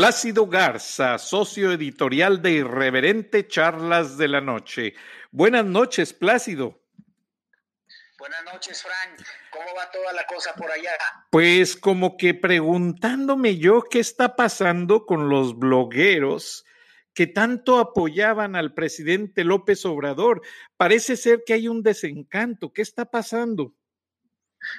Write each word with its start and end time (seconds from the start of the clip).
Plácido 0.00 0.46
Garza, 0.46 1.18
socio 1.18 1.72
editorial 1.72 2.40
de 2.40 2.52
Irreverente 2.52 3.46
Charlas 3.46 4.16
de 4.16 4.28
la 4.28 4.40
Noche. 4.40 4.94
Buenas 5.30 5.66
noches, 5.66 6.14
Plácido. 6.14 6.80
Buenas 8.18 8.42
noches, 8.44 8.82
Frank. 8.82 9.20
¿Cómo 9.50 9.66
va 9.76 9.90
toda 9.90 10.14
la 10.14 10.24
cosa 10.24 10.54
por 10.54 10.70
allá? 10.70 10.92
Pues 11.30 11.76
como 11.76 12.16
que 12.16 12.32
preguntándome 12.32 13.58
yo 13.58 13.82
qué 13.82 14.00
está 14.00 14.36
pasando 14.36 15.04
con 15.04 15.28
los 15.28 15.58
blogueros 15.58 16.64
que 17.12 17.26
tanto 17.26 17.78
apoyaban 17.78 18.56
al 18.56 18.72
presidente 18.72 19.44
López 19.44 19.84
Obrador. 19.84 20.40
Parece 20.78 21.18
ser 21.18 21.42
que 21.44 21.52
hay 21.52 21.68
un 21.68 21.82
desencanto. 21.82 22.72
¿Qué 22.72 22.80
está 22.80 23.04
pasando? 23.04 23.74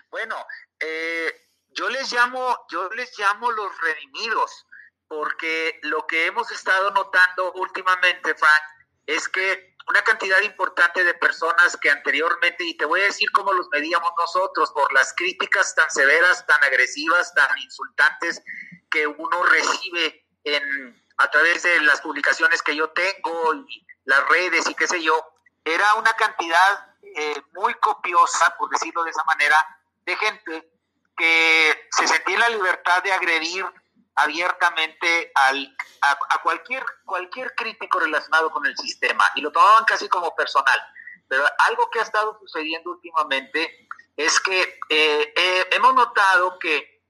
Bueno, 0.09 0.35
eh, 0.79 1.31
yo 1.69 1.89
les 1.91 2.11
llamo, 2.11 2.57
yo 2.71 2.89
les 2.89 3.15
llamo 3.19 3.51
los 3.51 3.71
redimidos 3.81 4.65
porque 5.11 5.77
lo 5.83 6.07
que 6.07 6.25
hemos 6.25 6.49
estado 6.51 6.89
notando 6.91 7.51
últimamente, 7.55 8.33
Frank, 8.33 8.63
es 9.05 9.27
que 9.27 9.75
una 9.89 10.01
cantidad 10.03 10.39
importante 10.39 11.03
de 11.03 11.13
personas 11.15 11.75
que 11.75 11.91
anteriormente, 11.91 12.63
y 12.63 12.77
te 12.77 12.85
voy 12.85 13.01
a 13.01 13.05
decir 13.05 13.29
cómo 13.33 13.51
los 13.51 13.67
medíamos 13.67 14.09
nosotros, 14.17 14.71
por 14.71 14.93
las 14.93 15.13
críticas 15.13 15.75
tan 15.75 15.91
severas, 15.91 16.47
tan 16.47 16.63
agresivas, 16.63 17.33
tan 17.33 17.57
insultantes 17.57 18.41
que 18.89 19.05
uno 19.05 19.43
recibe 19.43 20.25
en, 20.45 21.03
a 21.17 21.29
través 21.29 21.63
de 21.63 21.81
las 21.81 21.99
publicaciones 21.99 22.61
que 22.61 22.77
yo 22.77 22.89
tengo 22.91 23.53
y 23.67 23.85
las 24.05 24.25
redes 24.29 24.69
y 24.69 24.75
qué 24.75 24.87
sé 24.87 25.03
yo, 25.03 25.21
era 25.65 25.93
una 25.95 26.13
cantidad 26.13 26.95
eh, 27.03 27.41
muy 27.51 27.73
copiosa, 27.81 28.55
por 28.57 28.69
decirlo 28.69 29.03
de 29.03 29.09
esa 29.09 29.25
manera, 29.25 29.57
de 30.05 30.15
gente 30.15 30.71
que 31.17 31.89
se 31.97 32.07
sentía 32.07 32.39
la 32.39 32.49
libertad 32.49 33.03
de 33.03 33.11
agredir 33.11 33.65
abiertamente 34.15 35.31
al, 35.35 35.75
a, 36.01 36.41
cualquier, 36.43 36.83
cualquier 37.05 37.55
crítico 37.55 37.99
relacionado 37.99 38.51
con 38.51 38.65
el 38.65 38.77
sistema 38.77 39.25
y 39.35 39.41
lo 39.41 39.51
tomaban 39.51 39.85
casi 39.85 40.07
como 40.09 40.35
personal. 40.35 40.79
Pero 41.27 41.45
algo 41.59 41.89
que 41.89 41.99
ha 41.99 42.03
estado 42.03 42.37
sucediendo 42.39 42.91
últimamente 42.91 43.87
es 44.17 44.39
que 44.41 44.79
eh, 44.89 45.33
eh, 45.35 45.67
hemos 45.71 45.93
notado 45.93 46.59
que 46.59 47.01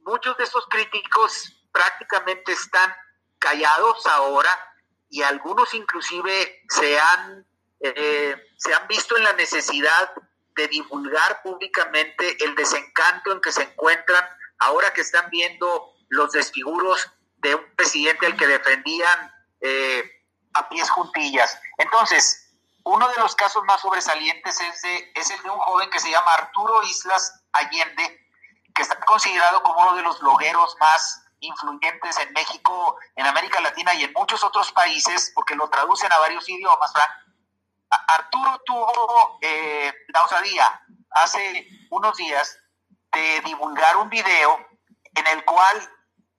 muchos 0.00 0.36
de 0.36 0.44
esos 0.44 0.66
críticos 0.66 1.56
prácticamente 1.72 2.52
están 2.52 2.94
callados 3.38 4.06
ahora 4.06 4.50
y 5.08 5.22
algunos 5.22 5.72
inclusive 5.74 6.64
se 6.68 6.98
han, 6.98 7.46
eh, 7.80 8.36
se 8.56 8.74
han 8.74 8.86
visto 8.88 9.16
en 9.16 9.24
la 9.24 9.32
necesidad 9.32 10.12
de 10.54 10.68
divulgar 10.68 11.42
públicamente 11.42 12.44
el 12.44 12.54
desencanto 12.54 13.32
en 13.32 13.40
que 13.40 13.52
se 13.52 13.62
encuentran 13.62 14.24
ahora 14.58 14.92
que 14.92 15.00
están 15.00 15.28
viendo 15.30 15.91
los 16.12 16.30
desfiguros 16.30 17.10
de 17.38 17.54
un 17.54 17.74
presidente 17.74 18.26
al 18.26 18.36
que 18.36 18.46
defendían 18.46 19.34
eh, 19.60 20.04
a 20.52 20.68
pies 20.68 20.90
juntillas. 20.90 21.58
Entonces, 21.78 22.50
uno 22.84 23.08
de 23.08 23.16
los 23.16 23.34
casos 23.34 23.64
más 23.64 23.80
sobresalientes 23.80 24.60
es, 24.60 24.84
es 25.14 25.30
el 25.30 25.42
de 25.42 25.50
un 25.50 25.58
joven 25.58 25.88
que 25.88 26.00
se 26.00 26.10
llama 26.10 26.34
Arturo 26.34 26.82
Islas 26.82 27.42
Allende, 27.52 28.28
que 28.74 28.82
está 28.82 28.96
considerado 29.00 29.62
como 29.62 29.80
uno 29.80 29.96
de 29.96 30.02
los 30.02 30.20
blogueros 30.20 30.76
más 30.78 31.24
influyentes 31.40 32.18
en 32.18 32.30
México, 32.34 32.98
en 33.16 33.26
América 33.26 33.60
Latina 33.60 33.94
y 33.94 34.04
en 34.04 34.12
muchos 34.12 34.44
otros 34.44 34.70
países, 34.72 35.32
porque 35.34 35.54
lo 35.54 35.68
traducen 35.70 36.12
a 36.12 36.18
varios 36.18 36.46
idiomas, 36.48 36.92
Arturo 38.08 38.60
tuvo 38.66 39.38
eh, 39.40 39.92
la 40.08 40.24
osadía 40.24 40.82
hace 41.10 41.68
unos 41.90 42.16
días 42.18 42.58
de 43.12 43.40
divulgar 43.44 43.96
un 43.96 44.10
video 44.10 44.72
en 45.14 45.26
el 45.26 45.44
cual 45.44 45.90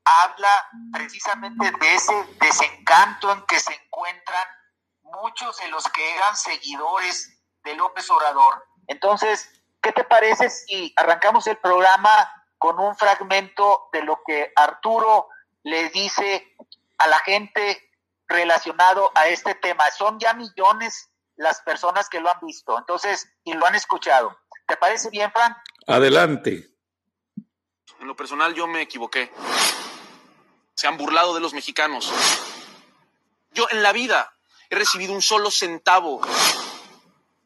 habla 0.06 0.70
precisamente 0.92 1.72
de 1.72 1.96
ese 1.96 2.14
desencanto 2.40 3.32
en 3.32 3.42
que 3.46 3.60
se 3.60 3.74
encuentran 3.74 4.44
muchos 5.04 5.58
de 5.60 5.68
los 5.70 5.88
que 5.90 6.16
eran 6.16 6.36
seguidores 6.36 7.40
de 7.64 7.76
López 7.76 8.10
Obrador. 8.10 8.66
Entonces, 8.88 9.50
¿qué 9.82 9.92
te 9.92 10.04
parece 10.04 10.50
si 10.50 10.94
arrancamos 10.96 11.48
el 11.48 11.58
programa 11.58 12.10
con 12.58 12.80
un 12.80 12.96
fragmento 12.96 13.90
de 13.94 14.04
lo 14.04 14.22
que 14.26 14.52
Arturo 14.56 15.30
le 15.64 15.90
dice 15.90 16.56
a 16.98 17.08
la 17.08 17.20
gente 17.20 17.90
relacionado 18.28 19.12
a 19.16 19.28
este 19.28 19.56
tema? 19.56 19.90
Son 19.92 20.20
ya 20.20 20.34
millones 20.34 21.10
las 21.36 21.62
personas 21.62 22.10
que 22.10 22.20
lo 22.20 22.30
han 22.30 22.40
visto, 22.42 22.78
entonces, 22.78 23.28
y 23.44 23.54
lo 23.54 23.66
han 23.66 23.76
escuchado. 23.76 24.38
¿Te 24.68 24.78
parece 24.78 25.10
bien, 25.10 25.32
Frank? 25.32 25.58
Adelante. 25.88 26.70
En 28.00 28.08
lo 28.08 28.16
personal 28.16 28.54
yo 28.54 28.68
me 28.68 28.82
equivoqué 28.82 29.32
se 30.76 30.88
han 30.88 30.98
burlado 30.98 31.34
de 31.34 31.40
los 31.40 31.54
mexicanos. 31.54 32.12
Yo 33.54 33.68
en 33.72 33.84
la 33.84 33.92
vida 33.94 34.34
he 34.70 34.76
recibido 34.76 35.14
un 35.14 35.22
solo 35.22 35.52
centavo. 35.52 36.22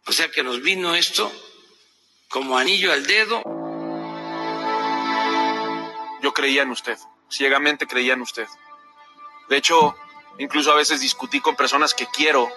O 0.05 0.11
sea 0.11 0.31
que 0.31 0.43
nos 0.43 0.61
vino 0.61 0.95
esto 0.95 1.31
como 2.29 2.57
anillo 2.57 2.93
al 2.93 3.05
dedo. 3.05 3.41
Yo 6.21 6.33
creía 6.33 6.63
en 6.63 6.71
usted, 6.71 6.97
ciegamente 7.29 7.87
creía 7.87 8.13
en 8.13 8.21
usted. 8.21 8.47
De 9.49 9.57
hecho, 9.57 9.95
incluso 10.39 10.71
a 10.71 10.75
veces 10.75 11.01
discutí 11.01 11.41
con 11.41 11.55
personas 11.55 11.93
que 11.93 12.07
quiero 12.07 12.49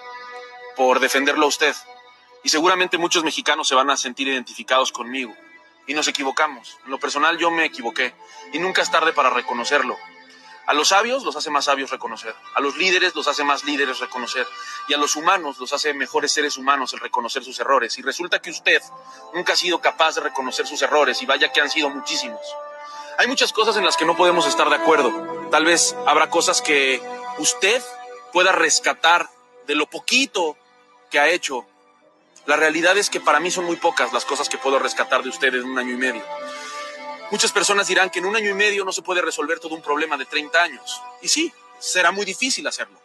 por 0.76 1.00
defenderlo 1.00 1.46
a 1.46 1.48
usted. 1.48 1.74
Y 2.42 2.48
seguramente 2.48 2.96
muchos 2.98 3.22
mexicanos 3.22 3.68
se 3.68 3.74
van 3.74 3.90
a 3.90 3.96
sentir 3.96 4.28
identificados 4.28 4.92
conmigo. 4.92 5.34
Y 5.86 5.94
nos 5.94 6.08
equivocamos. 6.08 6.78
En 6.84 6.90
lo 6.90 6.98
personal 6.98 7.36
yo 7.38 7.50
me 7.50 7.64
equivoqué. 7.64 8.14
Y 8.52 8.58
nunca 8.58 8.82
es 8.82 8.90
tarde 8.90 9.12
para 9.12 9.30
reconocerlo. 9.30 9.96
A 10.66 10.74
los 10.74 10.88
sabios 10.88 11.24
los 11.24 11.34
hace 11.34 11.50
más 11.50 11.64
sabios 11.64 11.90
reconocer, 11.90 12.34
a 12.54 12.60
los 12.60 12.76
líderes 12.76 13.14
los 13.14 13.26
hace 13.26 13.42
más 13.42 13.64
líderes 13.64 13.98
reconocer 13.98 14.46
y 14.86 14.94
a 14.94 14.98
los 14.98 15.16
humanos 15.16 15.58
los 15.58 15.72
hace 15.72 15.94
mejores 15.94 16.30
seres 16.30 16.56
humanos 16.56 16.92
el 16.92 17.00
reconocer 17.00 17.42
sus 17.42 17.58
errores. 17.58 17.98
Y 17.98 18.02
resulta 18.02 18.40
que 18.40 18.50
usted 18.50 18.80
nunca 19.34 19.54
ha 19.54 19.56
sido 19.56 19.80
capaz 19.80 20.14
de 20.14 20.20
reconocer 20.20 20.66
sus 20.66 20.80
errores 20.82 21.20
y 21.22 21.26
vaya 21.26 21.52
que 21.52 21.60
han 21.60 21.70
sido 21.70 21.90
muchísimos. 21.90 22.40
Hay 23.18 23.26
muchas 23.26 23.52
cosas 23.52 23.76
en 23.76 23.84
las 23.84 23.96
que 23.96 24.06
no 24.06 24.16
podemos 24.16 24.46
estar 24.46 24.70
de 24.70 24.76
acuerdo. 24.76 25.48
Tal 25.50 25.64
vez 25.64 25.96
habrá 26.06 26.30
cosas 26.30 26.62
que 26.62 27.02
usted 27.38 27.82
pueda 28.32 28.52
rescatar 28.52 29.28
de 29.66 29.74
lo 29.74 29.90
poquito 29.90 30.56
que 31.10 31.18
ha 31.18 31.28
hecho. 31.28 31.66
La 32.46 32.56
realidad 32.56 32.96
es 32.96 33.10
que 33.10 33.20
para 33.20 33.40
mí 33.40 33.50
son 33.50 33.64
muy 33.64 33.76
pocas 33.76 34.12
las 34.12 34.24
cosas 34.24 34.48
que 34.48 34.58
puedo 34.58 34.78
rescatar 34.78 35.22
de 35.22 35.28
usted 35.28 35.54
en 35.54 35.64
un 35.64 35.78
año 35.78 35.92
y 35.92 35.96
medio. 35.96 36.24
Muchas 37.30 37.52
personas 37.52 37.86
dirán 37.86 38.10
que 38.10 38.18
en 38.18 38.26
un 38.26 38.34
año 38.34 38.50
y 38.50 38.54
medio 38.54 38.84
no 38.84 38.90
se 38.90 39.02
puede 39.02 39.22
resolver 39.22 39.60
todo 39.60 39.76
un 39.76 39.82
problema 39.82 40.16
de 40.16 40.24
30 40.24 40.60
años. 40.60 41.00
Y 41.22 41.28
sí, 41.28 41.52
será 41.78 42.10
muy 42.10 42.24
difícil 42.24 42.66
hacerlo. 42.66 43.00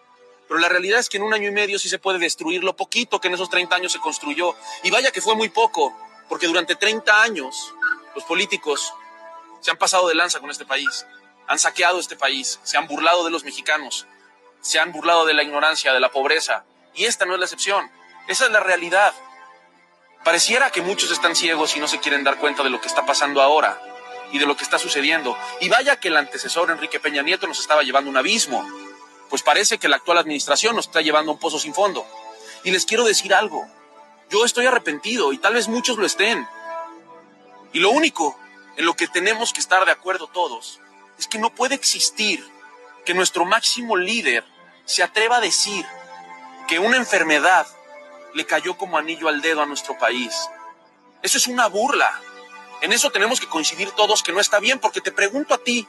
Pero 0.48 0.60
la 0.60 0.68
realidad 0.68 1.00
es 1.00 1.10
que 1.10 1.18
en 1.18 1.24
un 1.24 1.34
año 1.34 1.48
y 1.48 1.52
medio 1.52 1.78
sí 1.78 1.90
se 1.90 2.00
puede 2.00 2.18
destruir 2.18 2.64
lo 2.64 2.76
poquito 2.76 3.22
que 3.22 3.28
en 3.28 3.36
esos 3.36 3.52
30 3.52 3.76
años 3.76 3.92
se 3.92 4.00
construyó. 4.00 4.56
Y 4.82 4.90
vaya 4.90 5.12
que 5.12 5.22
fue 5.22 5.36
muy 5.36 5.50
poco, 5.50 5.96
porque 6.28 6.48
durante 6.48 6.76
30 6.76 7.22
años 7.22 7.72
los 8.16 8.24
políticos 8.24 8.94
se 9.62 9.70
han 9.70 9.78
pasado 9.78 10.08
de 10.08 10.16
lanza 10.16 10.40
con 10.40 10.50
este 10.50 10.66
país, 10.66 11.06
han 11.48 11.60
saqueado 11.60 12.00
este 12.00 12.16
país, 12.16 12.60
se 12.64 12.78
han 12.78 12.88
burlado 12.88 13.26
de 13.26 13.32
los 13.32 13.44
mexicanos, 13.44 14.08
se 14.62 14.80
han 14.80 14.92
burlado 14.92 15.26
de 15.26 15.36
la 15.36 15.44
ignorancia, 15.44 15.94
de 15.94 16.00
la 16.00 16.12
pobreza. 16.12 16.66
Y 16.96 17.06
esta 17.06 17.26
no 17.26 17.34
es 17.34 17.40
la 17.40 17.46
excepción. 17.46 17.92
Esa 18.28 18.46
es 18.46 18.52
la 18.52 18.60
realidad. 18.60 19.14
Pareciera 20.24 20.72
que 20.72 20.82
muchos 20.82 21.12
están 21.12 21.36
ciegos 21.36 21.76
y 21.76 21.80
no 21.80 21.88
se 21.88 22.00
quieren 22.00 22.24
dar 22.24 22.38
cuenta 22.38 22.64
de 22.64 22.72
lo 22.72 22.82
que 22.82 22.88
está 22.88 23.06
pasando 23.06 23.44
ahora 23.44 23.80
y 24.32 24.40
de 24.40 24.46
lo 24.46 24.56
que 24.56 24.64
está 24.64 24.80
sucediendo. 24.80 25.38
Y 25.62 25.70
vaya 25.70 26.00
que 26.00 26.10
el 26.10 26.18
antecesor 26.18 26.72
Enrique 26.72 27.00
Peña 27.00 27.22
Nieto 27.22 27.48
nos 27.48 27.60
estaba 27.60 27.84
llevando 27.84 28.10
un 28.10 28.18
abismo, 28.18 28.68
pues 29.30 29.42
parece 29.44 29.78
que 29.78 29.88
la 29.88 29.98
actual 29.98 30.18
administración 30.18 30.76
nos 30.76 30.88
está 30.88 31.02
llevando 31.02 31.32
a 31.32 31.34
un 31.36 31.40
pozo 31.40 31.60
sin 31.60 31.74
fondo. 31.74 32.06
Y 32.64 32.72
les 32.72 32.86
quiero 32.86 33.04
decir 33.04 33.34
algo, 33.34 33.68
yo 34.30 34.46
estoy 34.46 34.66
arrepentido 34.66 35.34
y 35.34 35.38
tal 35.38 35.54
vez 35.54 35.68
muchos 35.68 35.98
lo 35.98 36.06
estén. 36.06 36.48
Y 37.74 37.80
lo 37.80 37.90
único 37.92 38.38
en 38.78 38.86
lo 38.86 38.96
que 38.96 39.08
tenemos 39.08 39.54
que 39.54 39.60
estar 39.60 39.86
de 39.86 39.92
acuerdo 39.92 40.28
todos 40.28 40.80
es 41.18 41.28
que 41.28 41.38
no 41.38 41.54
puede 41.54 41.76
existir 41.76 42.46
que 43.06 43.14
nuestro 43.14 43.46
máximo 43.46 43.96
líder 43.96 44.44
se 44.86 45.04
atreva 45.04 45.38
a 45.38 45.42
decir 45.42 45.86
que 46.68 46.80
una 46.80 46.98
enfermedad 46.98 47.68
le 48.34 48.46
cayó 48.46 48.78
como 48.78 48.98
anillo 48.98 49.28
al 49.28 49.42
dedo 49.42 49.62
a 49.62 49.66
nuestro 49.66 49.98
país. 49.98 50.34
Eso 51.22 51.38
es 51.38 51.48
una 51.48 51.68
burla. 51.68 52.22
En 52.82 52.94
eso 52.94 53.10
tenemos 53.10 53.40
que 53.40 53.48
coincidir 53.48 53.92
todos 53.92 54.24
que 54.24 54.32
no 54.32 54.40
está 54.40 54.60
bien, 54.60 54.80
porque 54.80 55.02
te 55.02 55.12
pregunto 55.12 55.54
a 55.54 55.58
ti, 55.58 55.88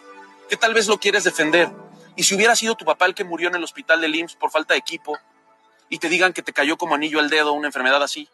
que 0.48 0.56
tal 0.56 0.74
vez 0.74 0.86
lo 0.86 0.98
quieres 0.98 1.24
defender, 1.24 1.70
y 2.14 2.22
si 2.22 2.34
hubiera 2.34 2.56
sido 2.56 2.76
tu 2.76 2.84
papá 2.84 3.06
el 3.06 3.14
que 3.14 3.24
murió 3.24 3.48
en 3.48 3.56
el 3.56 3.64
hospital 3.64 4.00
de 4.00 4.08
IMSS 4.08 4.36
por 4.36 4.50
falta 4.50 4.74
de 4.74 4.78
equipo, 4.78 5.18
y 5.88 5.98
te 5.98 6.08
digan 6.08 6.32
que 6.32 6.42
te 6.42 6.52
cayó 6.52 6.76
como 6.78 6.94
anillo 6.94 7.18
al 7.20 7.30
dedo 7.30 7.52
una 7.52 7.68
enfermedad 7.68 8.02
así, 8.02 8.28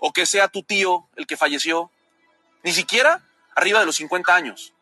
o 0.00 0.12
que 0.12 0.26
sea 0.26 0.48
tu 0.48 0.62
tío 0.62 1.08
el 1.16 1.26
que 1.26 1.36
falleció, 1.36 1.90
ni 2.62 2.72
siquiera 2.72 3.24
arriba 3.54 3.80
de 3.80 3.86
los 3.86 3.96
50 3.96 4.34
años, 4.34 4.74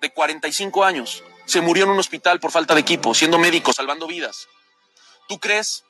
de 0.00 0.12
45 0.12 0.84
años, 0.84 1.22
se 1.46 1.60
murió 1.60 1.84
en 1.84 1.90
un 1.90 1.98
hospital 1.98 2.40
por 2.40 2.50
falta 2.50 2.74
de 2.74 2.80
equipo, 2.80 3.14
siendo 3.14 3.38
médico, 3.38 3.72
salvando 3.72 4.06
vidas. 4.06 4.48
¿Tú 5.28 5.38
crees 5.38 5.84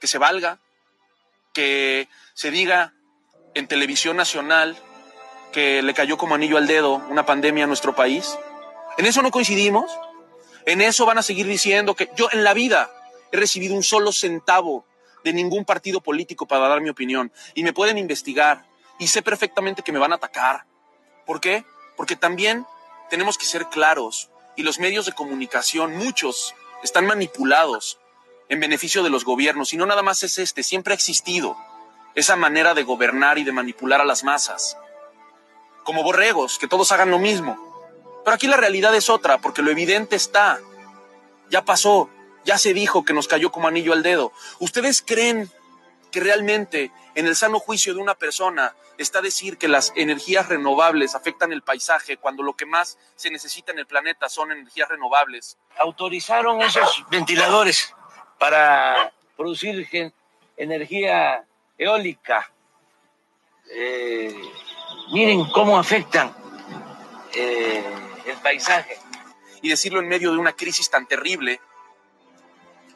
que 0.00 0.06
se 0.06 0.18
valga 0.18 0.58
que 1.52 2.08
se 2.34 2.50
diga 2.50 2.94
en 3.54 3.68
televisión 3.68 4.16
nacional 4.16 4.76
que 5.52 5.82
le 5.82 5.94
cayó 5.94 6.16
como 6.16 6.34
anillo 6.34 6.56
al 6.56 6.66
dedo 6.66 7.02
una 7.08 7.26
pandemia 7.26 7.64
a 7.64 7.66
nuestro 7.66 7.94
país? 7.94 8.36
¿En 8.98 9.06
eso 9.06 9.22
no 9.22 9.30
coincidimos? 9.30 9.90
En 10.66 10.80
eso 10.80 11.06
van 11.06 11.18
a 11.18 11.22
seguir 11.22 11.46
diciendo 11.46 11.94
que 11.94 12.10
yo 12.16 12.28
en 12.32 12.44
la 12.44 12.54
vida 12.54 12.90
he 13.30 13.36
recibido 13.36 13.74
un 13.74 13.82
solo 13.82 14.12
centavo 14.12 14.84
de 15.24 15.32
ningún 15.32 15.64
partido 15.64 16.00
político 16.00 16.46
para 16.46 16.68
dar 16.68 16.80
mi 16.80 16.90
opinión. 16.90 17.32
Y 17.54 17.62
me 17.62 17.72
pueden 17.72 17.98
investigar. 17.98 18.64
Y 18.98 19.08
sé 19.08 19.22
perfectamente 19.22 19.82
que 19.82 19.92
me 19.92 19.98
van 19.98 20.12
a 20.12 20.16
atacar. 20.16 20.64
¿Por 21.26 21.40
qué? 21.40 21.64
Porque 21.96 22.16
también 22.16 22.66
tenemos 23.10 23.38
que 23.38 23.46
ser 23.46 23.66
claros. 23.66 24.30
Y 24.56 24.62
los 24.62 24.78
medios 24.78 25.06
de 25.06 25.12
comunicación, 25.12 25.96
muchos, 25.96 26.54
están 26.82 27.06
manipulados 27.06 27.98
en 28.48 28.60
beneficio 28.60 29.02
de 29.02 29.10
los 29.10 29.24
gobiernos. 29.24 29.72
Y 29.72 29.76
no 29.76 29.86
nada 29.86 30.02
más 30.02 30.22
es 30.22 30.38
este, 30.38 30.62
siempre 30.62 30.92
ha 30.92 30.96
existido 30.96 31.56
esa 32.14 32.36
manera 32.36 32.74
de 32.74 32.82
gobernar 32.82 33.38
y 33.38 33.44
de 33.44 33.52
manipular 33.52 34.00
a 34.00 34.04
las 34.04 34.24
masas. 34.24 34.76
Como 35.84 36.02
borregos, 36.02 36.58
que 36.58 36.68
todos 36.68 36.92
hagan 36.92 37.10
lo 37.10 37.18
mismo. 37.18 37.72
Pero 38.24 38.34
aquí 38.34 38.46
la 38.46 38.56
realidad 38.56 38.94
es 38.94 39.10
otra, 39.10 39.38
porque 39.38 39.62
lo 39.62 39.70
evidente 39.70 40.16
está. 40.16 40.60
Ya 41.50 41.64
pasó, 41.64 42.08
ya 42.44 42.58
se 42.58 42.72
dijo 42.72 43.04
que 43.04 43.12
nos 43.12 43.28
cayó 43.28 43.50
como 43.50 43.68
anillo 43.68 43.92
al 43.92 44.02
dedo. 44.02 44.32
¿Ustedes 44.58 45.02
creen 45.02 45.50
que 46.10 46.20
realmente 46.20 46.92
en 47.14 47.26
el 47.26 47.36
sano 47.36 47.58
juicio 47.58 47.94
de 47.94 48.00
una 48.00 48.14
persona 48.14 48.74
está 48.98 49.20
decir 49.20 49.58
que 49.58 49.68
las 49.68 49.92
energías 49.96 50.48
renovables 50.48 51.14
afectan 51.14 51.52
el 51.52 51.62
paisaje 51.62 52.16
cuando 52.16 52.42
lo 52.42 52.54
que 52.54 52.66
más 52.66 52.98
se 53.16 53.30
necesita 53.30 53.72
en 53.72 53.78
el 53.78 53.86
planeta 53.86 54.28
son 54.28 54.52
energías 54.52 54.88
renovables? 54.88 55.58
Autorizaron 55.78 56.60
esos 56.62 57.04
ventiladores 57.10 57.94
para 58.38 59.12
producir 59.36 59.86
energía 60.56 61.44
eólica. 61.78 62.50
Eh, 63.70 64.34
miren 65.12 65.44
cómo 65.50 65.78
afectan 65.78 66.34
eh, 67.34 67.84
el 68.26 68.36
paisaje. 68.38 68.98
Y 69.60 69.68
decirlo 69.68 70.00
en 70.00 70.08
medio 70.08 70.32
de 70.32 70.38
una 70.38 70.54
crisis 70.54 70.90
tan 70.90 71.06
terrible. 71.06 71.60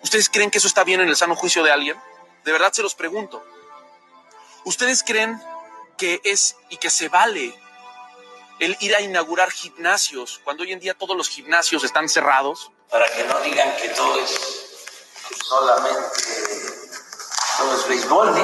¿Ustedes 0.03 0.29
creen 0.29 0.51
que 0.51 0.59
eso 0.59 0.67
está 0.67 0.85
bien 0.85 1.01
en 1.01 1.09
el 1.09 1.17
sano 1.17 1.37
juicio 1.37 1.63
de 1.63 1.71
alguien? 1.71 1.97
De 2.45 2.53
verdad 2.53 2.73
se 2.73 2.83
los 2.83 2.95
pregunto. 2.95 3.45
¿Ustedes 4.65 5.05
creen 5.05 5.41
que 5.97 6.21
es 6.25 6.57
y 6.69 6.77
que 6.79 6.91
se 6.91 7.09
vale 7.09 7.55
el 8.59 8.77
ir 8.81 8.97
a 8.97 9.01
inaugurar 9.01 9.51
gimnasios 9.51 10.41
cuando 10.43 10.65
hoy 10.65 10.73
en 10.73 10.81
día 10.81 10.95
todos 10.95 11.17
los 11.17 11.29
gimnasios 11.29 11.85
están 11.85 12.09
cerrados? 12.09 12.73
Para 12.91 13.09
que 13.13 13.25
no 13.25 13.41
digan 13.41 13.77
que 13.77 13.89
todo 13.91 14.21
es 14.21 14.67
solamente 15.49 16.27
todo 17.59 17.75
es 17.75 17.89
béisbol. 17.89 18.35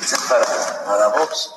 Eso 0.00 0.16
es 0.16 0.22
para, 0.28 0.84
para 0.84 1.08
box. 1.08 1.50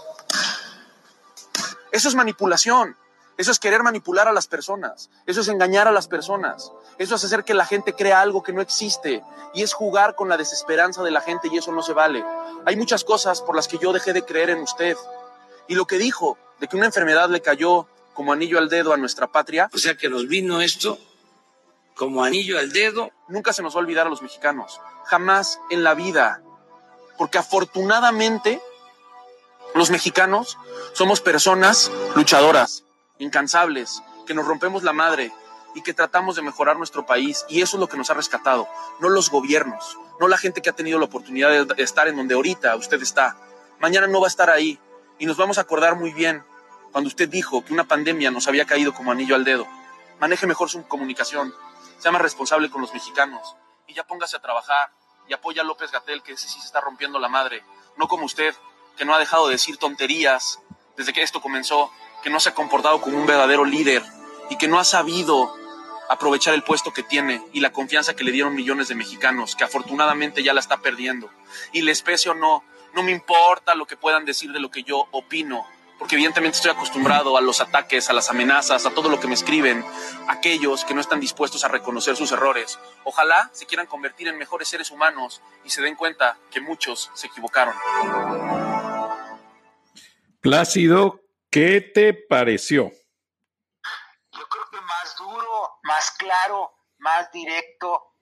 Eso 1.91 2.07
es 2.07 2.15
manipulación. 2.15 2.95
Eso 3.37 3.51
es 3.51 3.59
querer 3.59 3.83
manipular 3.83 4.27
a 4.27 4.33
las 4.33 4.47
personas. 4.47 5.11
Eso 5.27 5.41
es 5.41 5.47
engañar 5.47 5.87
a 5.87 5.91
las 5.91 6.07
personas. 6.07 6.71
Eso 6.97 7.15
es 7.15 7.23
hacer 7.23 7.43
que 7.43 7.53
la 7.53 7.65
gente 7.65 7.93
crea 7.93 8.19
algo 8.19 8.41
que 8.41 8.51
no 8.51 8.61
existe. 8.61 9.23
Y 9.53 9.61
es 9.61 9.73
jugar 9.73 10.15
con 10.15 10.27
la 10.27 10.37
desesperanza 10.37 11.03
de 11.03 11.11
la 11.11 11.21
gente 11.21 11.47
y 11.51 11.57
eso 11.57 11.71
no 11.71 11.83
se 11.83 11.93
vale. 11.93 12.25
Hay 12.65 12.75
muchas 12.75 13.03
cosas 13.03 13.41
por 13.41 13.55
las 13.55 13.67
que 13.67 13.77
yo 13.77 13.93
dejé 13.93 14.13
de 14.13 14.23
creer 14.23 14.49
en 14.49 14.61
usted. 14.61 14.97
Y 15.67 15.75
lo 15.75 15.85
que 15.85 15.99
dijo 15.99 16.37
de 16.59 16.67
que 16.67 16.75
una 16.75 16.87
enfermedad 16.87 17.29
le 17.29 17.41
cayó 17.41 17.87
como 18.15 18.33
anillo 18.33 18.57
al 18.57 18.69
dedo 18.69 18.91
a 18.91 18.97
nuestra 18.97 19.27
patria. 19.27 19.69
O 19.71 19.77
sea 19.77 19.95
que 19.95 20.09
nos 20.09 20.27
vino 20.27 20.61
esto 20.61 20.97
como 21.95 22.23
anillo 22.23 22.57
al 22.57 22.71
dedo. 22.71 23.11
Nunca 23.27 23.53
se 23.53 23.61
nos 23.61 23.75
va 23.75 23.79
a 23.79 23.83
olvidar 23.83 24.07
a 24.07 24.09
los 24.09 24.23
mexicanos. 24.23 24.81
Jamás 25.05 25.59
en 25.69 25.83
la 25.83 25.93
vida. 25.93 26.41
Porque 27.19 27.37
afortunadamente 27.37 28.59
los 29.77 29.89
mexicanos 29.89 30.57
somos 30.93 31.21
personas 31.21 31.91
luchadoras 32.15 32.83
incansables, 33.19 34.03
que 34.25 34.33
nos 34.33 34.45
rompemos 34.45 34.83
la 34.83 34.93
madre 34.93 35.31
y 35.75 35.81
que 35.81 35.93
tratamos 35.93 36.35
de 36.35 36.41
mejorar 36.41 36.77
nuestro 36.77 37.05
país. 37.05 37.45
Y 37.49 37.61
eso 37.61 37.77
es 37.77 37.79
lo 37.79 37.87
que 37.87 37.97
nos 37.97 38.09
ha 38.09 38.13
rescatado, 38.13 38.67
no 38.99 39.09
los 39.09 39.29
gobiernos, 39.29 39.97
no 40.19 40.27
la 40.27 40.37
gente 40.37 40.61
que 40.61 40.69
ha 40.69 40.75
tenido 40.75 40.99
la 40.99 41.05
oportunidad 41.05 41.65
de 41.65 41.83
estar 41.83 42.07
en 42.07 42.17
donde 42.17 42.35
ahorita 42.35 42.75
usted 42.75 43.01
está. 43.01 43.37
Mañana 43.79 44.07
no 44.07 44.19
va 44.19 44.27
a 44.27 44.29
estar 44.29 44.49
ahí 44.49 44.79
y 45.19 45.25
nos 45.25 45.37
vamos 45.37 45.57
a 45.57 45.61
acordar 45.61 45.95
muy 45.95 46.11
bien 46.11 46.43
cuando 46.91 47.07
usted 47.07 47.29
dijo 47.29 47.63
que 47.63 47.73
una 47.73 47.87
pandemia 47.87 48.31
nos 48.31 48.47
había 48.47 48.65
caído 48.65 48.93
como 48.93 49.11
anillo 49.11 49.35
al 49.35 49.43
dedo. 49.43 49.67
Maneje 50.19 50.47
mejor 50.47 50.69
su 50.69 50.87
comunicación, 50.87 51.53
sea 51.99 52.11
más 52.11 52.21
responsable 52.21 52.69
con 52.69 52.81
los 52.81 52.93
mexicanos 52.93 53.55
y 53.85 53.93
ya 53.93 54.05
póngase 54.05 54.37
a 54.37 54.41
trabajar 54.41 54.91
y 55.27 55.33
apoya 55.33 55.61
a 55.61 55.65
López 55.65 55.91
Gatel, 55.91 56.23
que 56.23 56.33
ese 56.33 56.47
sí 56.47 56.59
se 56.59 56.65
está 56.65 56.81
rompiendo 56.81 57.19
la 57.19 57.27
madre, 57.27 57.63
no 57.97 58.07
como 58.07 58.25
usted, 58.25 58.55
que 58.97 59.05
no 59.05 59.13
ha 59.13 59.19
dejado 59.19 59.47
de 59.47 59.53
decir 59.53 59.77
tonterías 59.77 60.59
desde 60.97 61.13
que 61.13 61.21
esto 61.21 61.41
comenzó 61.41 61.91
que 62.23 62.29
no 62.29 62.39
se 62.39 62.49
ha 62.49 62.53
comportado 62.53 62.99
como 62.99 63.17
un 63.17 63.25
verdadero 63.25 63.63
líder 63.63 64.03
y 64.49 64.57
que 64.57 64.67
no 64.67 64.79
ha 64.79 64.83
sabido 64.83 65.53
aprovechar 66.09 66.53
el 66.53 66.63
puesto 66.63 66.93
que 66.93 67.03
tiene 67.03 67.41
y 67.53 67.59
la 67.59 67.71
confianza 67.71 68.15
que 68.15 68.23
le 68.23 68.31
dieron 68.31 68.55
millones 68.55 68.87
de 68.87 68.95
mexicanos, 68.95 69.55
que 69.55 69.63
afortunadamente 69.63 70.43
ya 70.43 70.53
la 70.53 70.59
está 70.59 70.77
perdiendo. 70.77 71.29
Y 71.73 71.81
les 71.81 72.01
pese 72.01 72.29
o 72.29 72.33
no, 72.33 72.63
no 72.93 73.03
me 73.03 73.11
importa 73.11 73.75
lo 73.75 73.85
que 73.85 73.97
puedan 73.97 74.25
decir 74.25 74.51
de 74.51 74.59
lo 74.59 74.71
que 74.71 74.83
yo 74.83 75.07
opino, 75.11 75.65
porque 75.99 76.15
evidentemente 76.15 76.57
estoy 76.57 76.71
acostumbrado 76.71 77.37
a 77.37 77.41
los 77.41 77.59
ataques, 77.59 78.09
a 78.09 78.13
las 78.13 78.29
amenazas, 78.29 78.85
a 78.85 78.91
todo 78.91 79.09
lo 79.09 79.19
que 79.19 79.27
me 79.27 79.33
escriben 79.33 79.83
aquellos 80.27 80.85
que 80.85 80.93
no 80.93 81.01
están 81.01 81.19
dispuestos 81.19 81.63
a 81.63 81.67
reconocer 81.67 82.15
sus 82.15 82.31
errores. 82.31 82.79
Ojalá 83.03 83.49
se 83.53 83.65
quieran 83.65 83.87
convertir 83.87 84.27
en 84.27 84.37
mejores 84.37 84.67
seres 84.67 84.91
humanos 84.91 85.41
y 85.65 85.69
se 85.71 85.81
den 85.81 85.95
cuenta 85.95 86.37
que 86.51 86.61
muchos 86.61 87.09
se 87.15 87.27
equivocaron. 87.27 87.75
Plácido, 90.47 91.19
¿Qué 91.51 91.81
te 91.81 92.13
pareció? 92.13 92.89
Yo 94.31 94.47
creo 94.47 94.69
que 94.71 94.79
más 94.79 95.17
duro, 95.17 95.79
más 95.83 96.11
claro, 96.11 96.71
más 96.99 97.29
directo, 97.33 98.15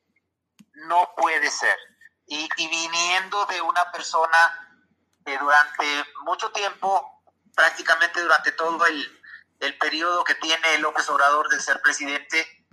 no 0.88 1.14
puede 1.16 1.52
ser. 1.52 1.78
Y, 2.26 2.50
viniendo 2.58 3.46
de 3.46 3.62
una 3.62 3.92
persona 3.92 4.82
que 5.24 5.38
durante 5.38 5.86
mucho 6.24 6.50
tiempo, 6.50 7.22
prácticamente 7.54 8.20
durante 8.20 8.54
todo 8.54 8.84
el, 8.88 9.22
el 9.60 9.78
periodo 9.78 10.24
que 10.24 10.34
tiene 10.34 10.80
López 10.80 11.08
Obrador 11.12 11.48
de 11.50 11.60
ser 11.60 11.80
presidente, 11.80 12.66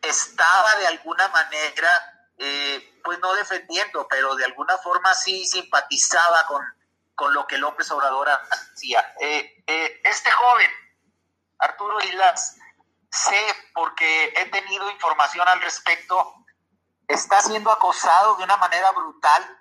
estaba 0.00 0.74
de 0.80 0.88
alguna 0.88 1.28
manera, 1.28 2.32
eh, 2.36 3.00
pues 3.04 3.20
no 3.20 3.32
defendiendo, 3.34 4.08
pero 4.10 4.34
de 4.34 4.44
alguna 4.44 4.76
forma 4.78 5.14
sí 5.14 5.46
simpatizaba 5.46 6.44
con, 6.48 6.64
con 7.14 7.32
lo 7.34 7.46
que 7.46 7.58
López 7.58 7.90
Obrador 7.90 8.28
hacía. 8.50 9.14
Eh, 9.20 9.62
eh, 9.66 10.00
este 10.04 10.30
joven, 10.30 10.70
Arturo 11.58 12.00
Islas, 12.00 12.56
sé 13.10 13.40
porque 13.74 14.32
he 14.36 14.46
tenido 14.46 14.90
información 14.90 15.46
al 15.46 15.60
respecto, 15.60 16.34
está 17.08 17.40
siendo 17.42 17.70
acosado 17.70 18.36
de 18.36 18.44
una 18.44 18.56
manera 18.56 18.90
brutal 18.92 19.58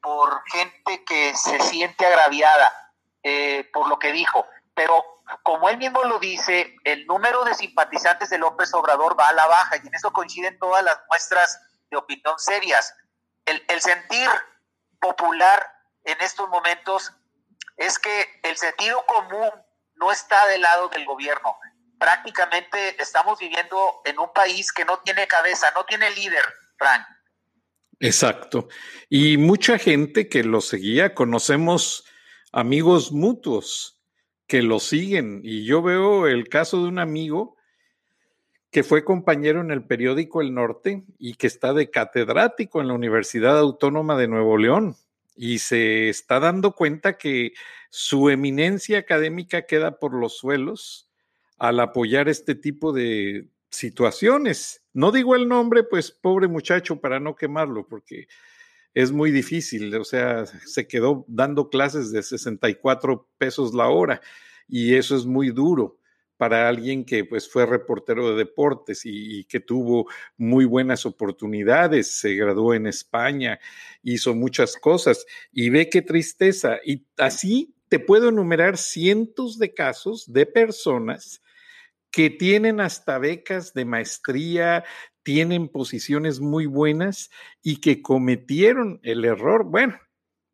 por 0.00 0.42
gente 0.50 1.04
que 1.04 1.34
se 1.34 1.58
siente 1.60 2.06
agraviada 2.06 2.92
eh, 3.22 3.68
por 3.72 3.88
lo 3.88 3.98
que 3.98 4.12
dijo. 4.12 4.46
Pero 4.74 5.22
como 5.42 5.68
él 5.68 5.78
mismo 5.78 6.04
lo 6.04 6.18
dice, 6.18 6.76
el 6.84 7.06
número 7.06 7.44
de 7.44 7.54
simpatizantes 7.54 8.30
de 8.30 8.38
López 8.38 8.72
Obrador 8.74 9.18
va 9.18 9.28
a 9.28 9.32
la 9.32 9.46
baja 9.46 9.76
y 9.76 9.86
en 9.86 9.94
eso 9.94 10.12
coinciden 10.12 10.58
todas 10.58 10.84
las 10.84 10.98
muestras 11.08 11.60
de 11.90 11.96
opinión 11.96 12.38
serias. 12.38 12.94
El 13.46 13.80
sentir 13.80 14.30
popular 15.00 15.73
en 16.04 16.20
estos 16.20 16.48
momentos 16.48 17.12
es 17.76 17.98
que 17.98 18.10
el 18.42 18.56
sentido 18.56 19.04
común 19.06 19.50
no 19.96 20.12
está 20.12 20.46
del 20.48 20.62
lado 20.62 20.88
del 20.88 21.04
gobierno. 21.04 21.56
Prácticamente 21.98 23.00
estamos 23.00 23.38
viviendo 23.38 24.02
en 24.04 24.18
un 24.18 24.32
país 24.32 24.72
que 24.72 24.84
no 24.84 24.98
tiene 24.98 25.26
cabeza, 25.26 25.68
no 25.74 25.84
tiene 25.84 26.10
líder, 26.10 26.44
Frank. 26.76 27.02
Exacto. 28.00 28.68
Y 29.08 29.36
mucha 29.38 29.78
gente 29.78 30.28
que 30.28 30.44
lo 30.44 30.60
seguía, 30.60 31.14
conocemos 31.14 32.04
amigos 32.52 33.12
mutuos 33.12 34.00
que 34.46 34.62
lo 34.62 34.80
siguen. 34.80 35.40
Y 35.42 35.64
yo 35.64 35.82
veo 35.82 36.26
el 36.26 36.48
caso 36.48 36.82
de 36.82 36.88
un 36.88 36.98
amigo 36.98 37.56
que 38.70 38.82
fue 38.82 39.04
compañero 39.04 39.60
en 39.60 39.70
el 39.70 39.86
periódico 39.86 40.40
El 40.40 40.52
Norte 40.52 41.04
y 41.18 41.34
que 41.34 41.46
está 41.46 41.72
de 41.72 41.90
catedrático 41.90 42.80
en 42.80 42.88
la 42.88 42.94
Universidad 42.94 43.58
Autónoma 43.58 44.16
de 44.16 44.26
Nuevo 44.26 44.58
León 44.58 44.96
y 45.34 45.58
se 45.58 46.08
está 46.08 46.40
dando 46.40 46.72
cuenta 46.72 47.18
que 47.18 47.52
su 47.90 48.30
eminencia 48.30 48.98
académica 48.98 49.66
queda 49.66 49.98
por 49.98 50.14
los 50.14 50.36
suelos 50.36 51.10
al 51.58 51.80
apoyar 51.80 52.28
este 52.28 52.54
tipo 52.54 52.92
de 52.92 53.48
situaciones. 53.70 54.82
No 54.92 55.12
digo 55.12 55.34
el 55.34 55.48
nombre, 55.48 55.82
pues 55.82 56.10
pobre 56.10 56.48
muchacho, 56.48 57.00
para 57.00 57.20
no 57.20 57.34
quemarlo, 57.34 57.86
porque 57.86 58.28
es 58.94 59.10
muy 59.10 59.32
difícil, 59.32 59.94
o 59.96 60.04
sea, 60.04 60.46
se 60.46 60.86
quedó 60.86 61.24
dando 61.26 61.68
clases 61.68 62.12
de 62.12 62.22
64 62.22 63.28
pesos 63.38 63.74
la 63.74 63.88
hora 63.88 64.20
y 64.68 64.94
eso 64.94 65.16
es 65.16 65.26
muy 65.26 65.50
duro 65.50 65.98
para 66.36 66.68
alguien 66.68 67.04
que 67.04 67.24
pues 67.24 67.50
fue 67.50 67.66
reportero 67.66 68.30
de 68.30 68.36
deportes 68.36 69.02
y, 69.04 69.44
que 69.44 69.60
tuvo 69.60 70.06
muy 70.36 70.64
buenas 70.64 71.06
oportunidades, 71.06 72.18
se 72.18 72.34
graduó 72.34 72.74
en 72.74 72.86
España, 72.86 73.60
hizo 74.02 74.34
muchas 74.34 74.76
cosas 74.76 75.26
y 75.52 75.70
ve 75.70 75.88
qué 75.88 76.02
tristeza. 76.02 76.78
Y 76.84 77.06
así 77.18 77.74
te 77.88 77.98
puedo 77.98 78.30
enumerar 78.30 78.76
cientos 78.76 79.58
de 79.58 79.74
casos 79.74 80.32
de 80.32 80.46
personas 80.46 81.42
que 82.10 82.30
tienen 82.30 82.80
hasta 82.80 83.18
becas 83.18 83.74
de 83.74 83.84
maestría, 83.84 84.84
tienen 85.22 85.68
posiciones 85.68 86.38
muy 86.40 86.66
buenas 86.66 87.30
y 87.62 87.80
que 87.80 88.02
cometieron 88.02 89.00
el 89.02 89.24
error. 89.24 89.64
Bueno, 89.64 89.98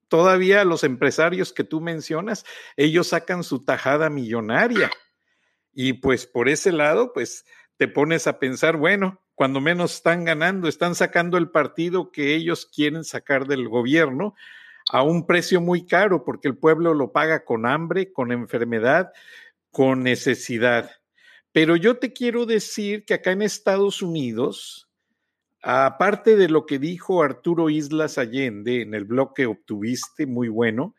todavía 0.08 0.64
los 0.64 0.84
empresarios 0.84 1.52
que 1.52 1.64
tú 1.64 1.80
mencionas, 1.80 2.44
ellos 2.76 3.08
sacan 3.08 3.44
su 3.44 3.64
tajada 3.64 4.10
millonaria. 4.10 4.90
Y 5.72 5.94
pues 5.94 6.26
por 6.26 6.48
ese 6.48 6.72
lado, 6.72 7.12
pues 7.12 7.44
te 7.76 7.88
pones 7.88 8.26
a 8.26 8.38
pensar, 8.38 8.76
bueno, 8.76 9.20
cuando 9.34 9.60
menos 9.60 9.94
están 9.94 10.24
ganando, 10.24 10.68
están 10.68 10.94
sacando 10.94 11.38
el 11.38 11.50
partido 11.50 12.10
que 12.10 12.34
ellos 12.34 12.66
quieren 12.66 13.04
sacar 13.04 13.46
del 13.46 13.68
gobierno 13.68 14.34
a 14.90 15.02
un 15.02 15.26
precio 15.26 15.60
muy 15.60 15.86
caro, 15.86 16.24
porque 16.24 16.48
el 16.48 16.58
pueblo 16.58 16.92
lo 16.94 17.12
paga 17.12 17.44
con 17.44 17.64
hambre, 17.64 18.12
con 18.12 18.32
enfermedad, 18.32 19.12
con 19.70 20.02
necesidad. 20.02 20.90
Pero 21.52 21.76
yo 21.76 21.96
te 21.96 22.12
quiero 22.12 22.44
decir 22.46 23.04
que 23.04 23.14
acá 23.14 23.32
en 23.32 23.42
Estados 23.42 24.02
Unidos, 24.02 24.88
aparte 25.62 26.36
de 26.36 26.48
lo 26.48 26.66
que 26.66 26.78
dijo 26.78 27.22
Arturo 27.22 27.70
Islas 27.70 28.18
Allende 28.18 28.82
en 28.82 28.94
el 28.94 29.04
blog 29.04 29.34
que 29.34 29.46
obtuviste, 29.46 30.26
muy 30.26 30.48
bueno, 30.48 30.94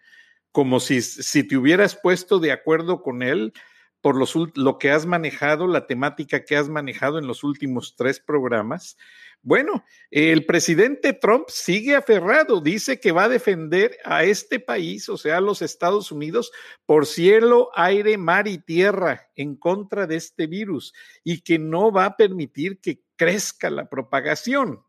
como 0.52 0.80
si, 0.80 1.02
si 1.02 1.48
te 1.48 1.58
hubieras 1.58 1.96
puesto 1.96 2.40
de 2.40 2.52
acuerdo 2.52 3.02
con 3.02 3.22
él 3.22 3.54
por 4.02 4.16
lo 4.58 4.78
que 4.78 4.92
has 4.92 5.06
manejado, 5.06 5.68
la 5.68 5.86
temática 5.86 6.44
que 6.44 6.58
has 6.58 6.70
manejado 6.70 7.20
en 7.20 7.28
los 7.28 7.44
últimos 7.44 7.96
tres 7.96 8.20
programas, 8.20 8.98
bueno, 9.44 9.84
el 10.12 10.46
presidente 10.46 11.14
Trump 11.14 11.46
sigue 11.48 11.96
aferrado, 11.96 12.62
dice 12.62 13.00
que 13.00 13.12
va 13.12 13.24
a 13.24 13.30
defender 13.30 13.98
a 14.04 14.24
este 14.24 14.60
país, 14.60 15.10
o 15.10 15.18
sea, 15.18 15.38
a 15.38 15.42
los 15.42 15.64
Estados 15.64 16.12
Unidos, 16.12 16.52
por 16.86 17.08
cielo, 17.08 17.70
aire, 17.76 18.18
mar 18.20 18.48
y 18.48 18.60
tierra 18.60 19.30
en 19.36 19.56
contra 19.56 20.06
de 20.06 20.18
este 20.18 20.46
virus 20.46 20.94
y 21.24 21.42
que 21.42 21.58
no 21.58 21.92
va 21.92 22.06
a 22.06 22.18
permitir 22.18 22.80
que 22.80 23.02
crezca 23.16 23.72
la 23.72 23.90
propagación. 23.90 24.84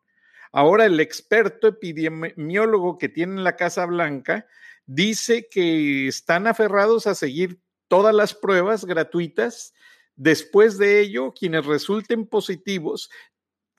Ahora 0.52 0.84
el 0.84 1.00
experto 1.00 1.68
epidemiólogo 1.68 2.98
que 2.98 3.08
tiene 3.08 3.36
en 3.36 3.44
la 3.44 3.56
Casa 3.56 3.86
Blanca 3.86 4.46
dice 4.84 5.48
que 5.50 6.08
están 6.08 6.46
aferrados 6.46 7.06
a 7.06 7.14
seguir 7.14 7.58
todas 7.92 8.14
las 8.14 8.32
pruebas 8.32 8.86
gratuitas. 8.86 9.74
Después 10.16 10.78
de 10.78 11.00
ello, 11.00 11.34
quienes 11.38 11.66
resulten 11.66 12.26
positivos 12.26 13.10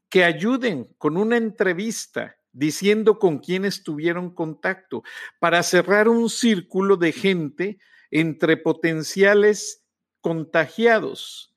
que 0.07 0.23
ayuden 0.23 0.93
con 0.99 1.17
una 1.17 1.35
entrevista 1.35 2.37
diciendo 2.51 3.17
con 3.17 3.39
quiénes 3.39 3.81
tuvieron 3.81 4.29
contacto 4.29 5.01
para 5.39 5.63
cerrar 5.63 6.07
un 6.09 6.29
círculo 6.29 6.95
de 6.95 7.11
gente 7.11 7.79
entre 8.11 8.55
potenciales 8.55 9.83
contagiados, 10.21 11.55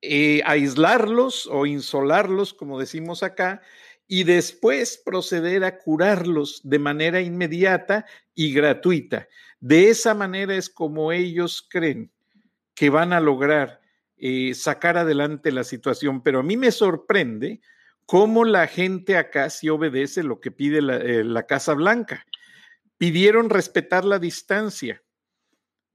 eh, 0.00 0.40
aislarlos 0.46 1.46
o 1.46 1.66
insolarlos, 1.66 2.54
como 2.54 2.80
decimos 2.80 3.22
acá, 3.22 3.60
y 4.08 4.24
después 4.24 5.00
proceder 5.04 5.62
a 5.64 5.76
curarlos 5.76 6.62
de 6.64 6.78
manera 6.78 7.20
inmediata 7.20 8.06
y 8.34 8.54
gratuita. 8.54 9.28
De 9.60 9.90
esa 9.90 10.14
manera 10.14 10.56
es 10.56 10.70
como 10.70 11.12
ellos 11.12 11.66
creen 11.70 12.10
que 12.74 12.88
van 12.88 13.12
a 13.12 13.20
lograr 13.20 13.80
eh, 14.16 14.54
sacar 14.54 14.96
adelante 14.96 15.52
la 15.52 15.62
situación, 15.62 16.22
pero 16.22 16.40
a 16.40 16.42
mí 16.42 16.56
me 16.56 16.72
sorprende 16.72 17.60
cómo 18.06 18.44
la 18.44 18.66
gente 18.66 19.18
acá 19.18 19.50
sí 19.50 19.68
obedece 19.68 20.22
lo 20.22 20.40
que 20.40 20.50
pide 20.50 20.78
eh, 20.78 21.22
la 21.22 21.46
Casa 21.46 21.74
Blanca. 21.74 22.24
Pidieron 22.96 23.50
respetar 23.50 24.06
la 24.06 24.18
distancia. 24.18 25.02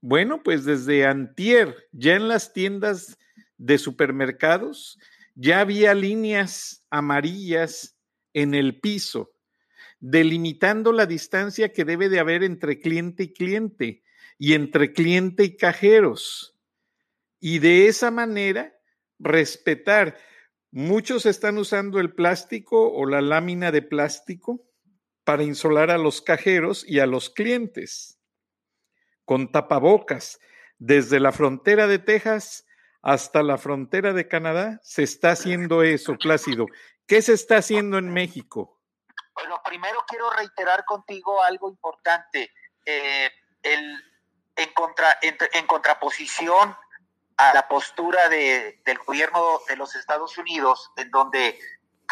Bueno, 0.00 0.42
pues 0.42 0.64
desde 0.64 1.04
antier, 1.04 1.88
ya 1.90 2.14
en 2.14 2.28
las 2.28 2.52
tiendas 2.52 3.18
de 3.56 3.78
supermercados, 3.78 4.98
ya 5.34 5.60
había 5.60 5.94
líneas 5.94 6.84
amarillas 6.90 7.93
en 8.34 8.54
el 8.54 8.78
piso, 8.80 9.32
delimitando 10.00 10.92
la 10.92 11.06
distancia 11.06 11.72
que 11.72 11.86
debe 11.86 12.10
de 12.10 12.20
haber 12.20 12.44
entre 12.44 12.78
cliente 12.78 13.22
y 13.24 13.32
cliente 13.32 14.02
y 14.38 14.52
entre 14.52 14.92
cliente 14.92 15.44
y 15.44 15.56
cajeros 15.56 16.54
y 17.40 17.58
de 17.58 17.88
esa 17.88 18.10
manera 18.10 18.74
respetar. 19.18 20.16
Muchos 20.70 21.26
están 21.26 21.58
usando 21.58 22.00
el 22.00 22.14
plástico 22.14 22.90
o 22.90 23.04
la 23.04 23.20
lámina 23.20 23.70
de 23.70 23.82
plástico 23.82 24.66
para 25.24 25.42
insolar 25.42 25.90
a 25.90 25.98
los 25.98 26.22
cajeros 26.22 26.86
y 26.88 27.00
a 27.00 27.06
los 27.06 27.28
clientes. 27.28 28.18
Con 29.26 29.52
tapabocas, 29.52 30.40
desde 30.78 31.20
la 31.20 31.32
frontera 31.32 31.86
de 31.86 31.98
Texas 31.98 32.66
hasta 33.02 33.42
la 33.42 33.58
frontera 33.58 34.14
de 34.14 34.26
Canadá, 34.26 34.80
se 34.82 35.02
está 35.02 35.32
haciendo 35.32 35.82
eso, 35.82 36.16
Plácido. 36.16 36.66
¿Qué 37.06 37.22
se 37.22 37.34
está 37.34 37.58
haciendo 37.58 37.98
en 37.98 38.12
México? 38.12 38.80
Bueno, 39.34 39.60
primero 39.64 40.04
quiero 40.06 40.30
reiterar 40.30 40.84
contigo 40.84 41.42
algo 41.42 41.68
importante. 41.68 42.52
Eh, 42.86 43.30
el, 43.62 44.02
en, 44.56 44.72
contra, 44.72 45.18
en 45.22 45.66
contraposición 45.66 46.76
a 47.36 47.54
la 47.54 47.66
postura 47.68 48.28
de, 48.28 48.80
del 48.84 48.98
gobierno 48.98 49.60
de 49.68 49.76
los 49.76 49.94
Estados 49.96 50.38
Unidos, 50.38 50.90
en 50.96 51.10
donde 51.10 51.58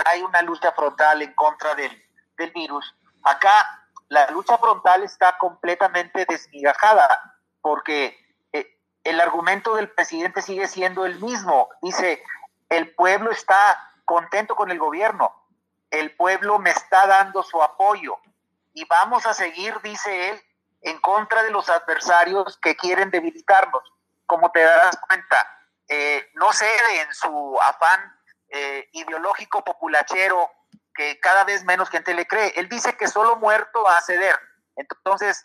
hay 0.06 0.22
una 0.22 0.42
lucha 0.42 0.72
frontal 0.72 1.22
en 1.22 1.32
contra 1.34 1.74
del, 1.74 2.04
del 2.36 2.50
virus, 2.50 2.94
acá 3.22 3.88
la 4.08 4.30
lucha 4.30 4.58
frontal 4.58 5.02
está 5.04 5.38
completamente 5.38 6.26
desmigajada, 6.28 7.38
porque 7.60 8.18
eh, 8.52 8.78
el 9.04 9.20
argumento 9.20 9.76
del 9.76 9.90
presidente 9.90 10.42
sigue 10.42 10.68
siendo 10.68 11.06
el 11.06 11.20
mismo. 11.20 11.68
Dice, 11.80 12.22
el 12.68 12.94
pueblo 12.94 13.30
está 13.30 13.91
contento 14.04 14.56
con 14.56 14.70
el 14.70 14.78
gobierno, 14.78 15.34
el 15.90 16.14
pueblo 16.16 16.58
me 16.58 16.70
está 16.70 17.06
dando 17.06 17.42
su 17.42 17.62
apoyo 17.62 18.16
y 18.72 18.84
vamos 18.86 19.26
a 19.26 19.34
seguir, 19.34 19.78
dice 19.82 20.30
él, 20.30 20.42
en 20.80 20.98
contra 21.00 21.42
de 21.42 21.50
los 21.50 21.68
adversarios 21.68 22.58
que 22.58 22.76
quieren 22.76 23.10
debilitarnos 23.10 23.82
como 24.32 24.50
te 24.50 24.62
darás 24.62 24.96
cuenta, 25.06 25.46
eh, 25.88 26.30
no 26.34 26.52
cede 26.54 27.02
en 27.02 27.12
su 27.12 27.58
afán 27.60 28.18
eh, 28.48 28.88
ideológico 28.92 29.62
populachero 29.62 30.50
que 30.94 31.20
cada 31.20 31.44
vez 31.44 31.64
menos 31.64 31.90
gente 31.90 32.14
le 32.14 32.26
cree. 32.26 32.52
Él 32.56 32.68
dice 32.70 32.96
que 32.96 33.08
solo 33.08 33.36
muerto 33.36 33.82
va 33.82 33.98
a 33.98 34.02
ceder. 34.02 34.38
Entonces, 34.76 35.44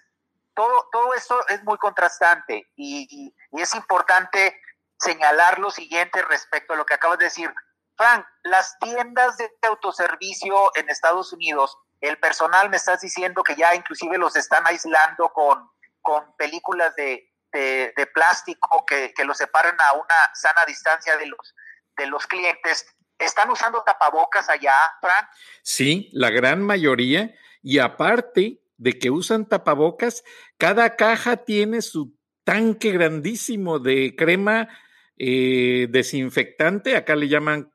todo, 0.53 0.87
todo 0.91 1.13
esto 1.13 1.45
es 1.49 1.63
muy 1.65 1.77
contrastante 1.77 2.65
y, 2.77 3.33
es 3.51 3.75
importante 3.75 4.57
señalar 4.99 5.59
lo 5.59 5.69
siguiente 5.69 6.21
respecto 6.21 6.73
a 6.73 6.77
lo 6.77 6.85
que 6.85 6.93
acabas 6.93 7.19
de 7.19 7.25
decir. 7.25 7.53
Frank, 7.97 8.25
las 8.43 8.77
tiendas 8.79 9.37
de 9.37 9.49
autoservicio 9.63 10.71
en 10.75 10.89
Estados 10.89 11.33
Unidos, 11.33 11.75
el 11.99 12.17
personal 12.19 12.69
me 12.69 12.77
estás 12.77 13.01
diciendo 13.01 13.43
que 13.43 13.55
ya 13.55 13.73
inclusive 13.75 14.17
los 14.17 14.35
están 14.35 14.63
aislando 14.67 15.29
con, 15.29 15.69
con 16.01 16.35
películas 16.37 16.95
de, 16.95 17.33
de, 17.51 18.07
plástico 18.13 18.85
que, 18.85 19.13
que 19.15 19.25
los 19.25 19.37
separan 19.37 19.75
a 19.79 19.93
una 19.93 20.15
sana 20.33 20.61
distancia 20.67 21.17
de 21.17 21.25
los, 21.25 21.55
de 21.97 22.05
los 22.07 22.27
clientes. 22.27 22.85
¿Están 23.17 23.49
usando 23.49 23.81
tapabocas 23.83 24.47
allá, 24.47 24.75
Fran? 25.01 25.27
Sí, 25.63 26.09
la 26.13 26.29
gran 26.29 26.61
mayoría. 26.61 27.33
Y 27.63 27.79
aparte 27.79 28.61
de 28.77 28.99
que 28.99 29.09
usan 29.09 29.47
tapabocas, 29.47 30.23
cada 30.59 30.95
caja 30.95 31.37
tiene 31.37 31.81
su 31.81 32.15
tanque 32.43 32.91
grandísimo 32.91 33.79
de 33.79 34.15
crema 34.15 34.69
eh, 35.17 35.87
desinfectante, 35.89 36.95
acá 36.95 37.15
le 37.15 37.27
llaman 37.27 37.71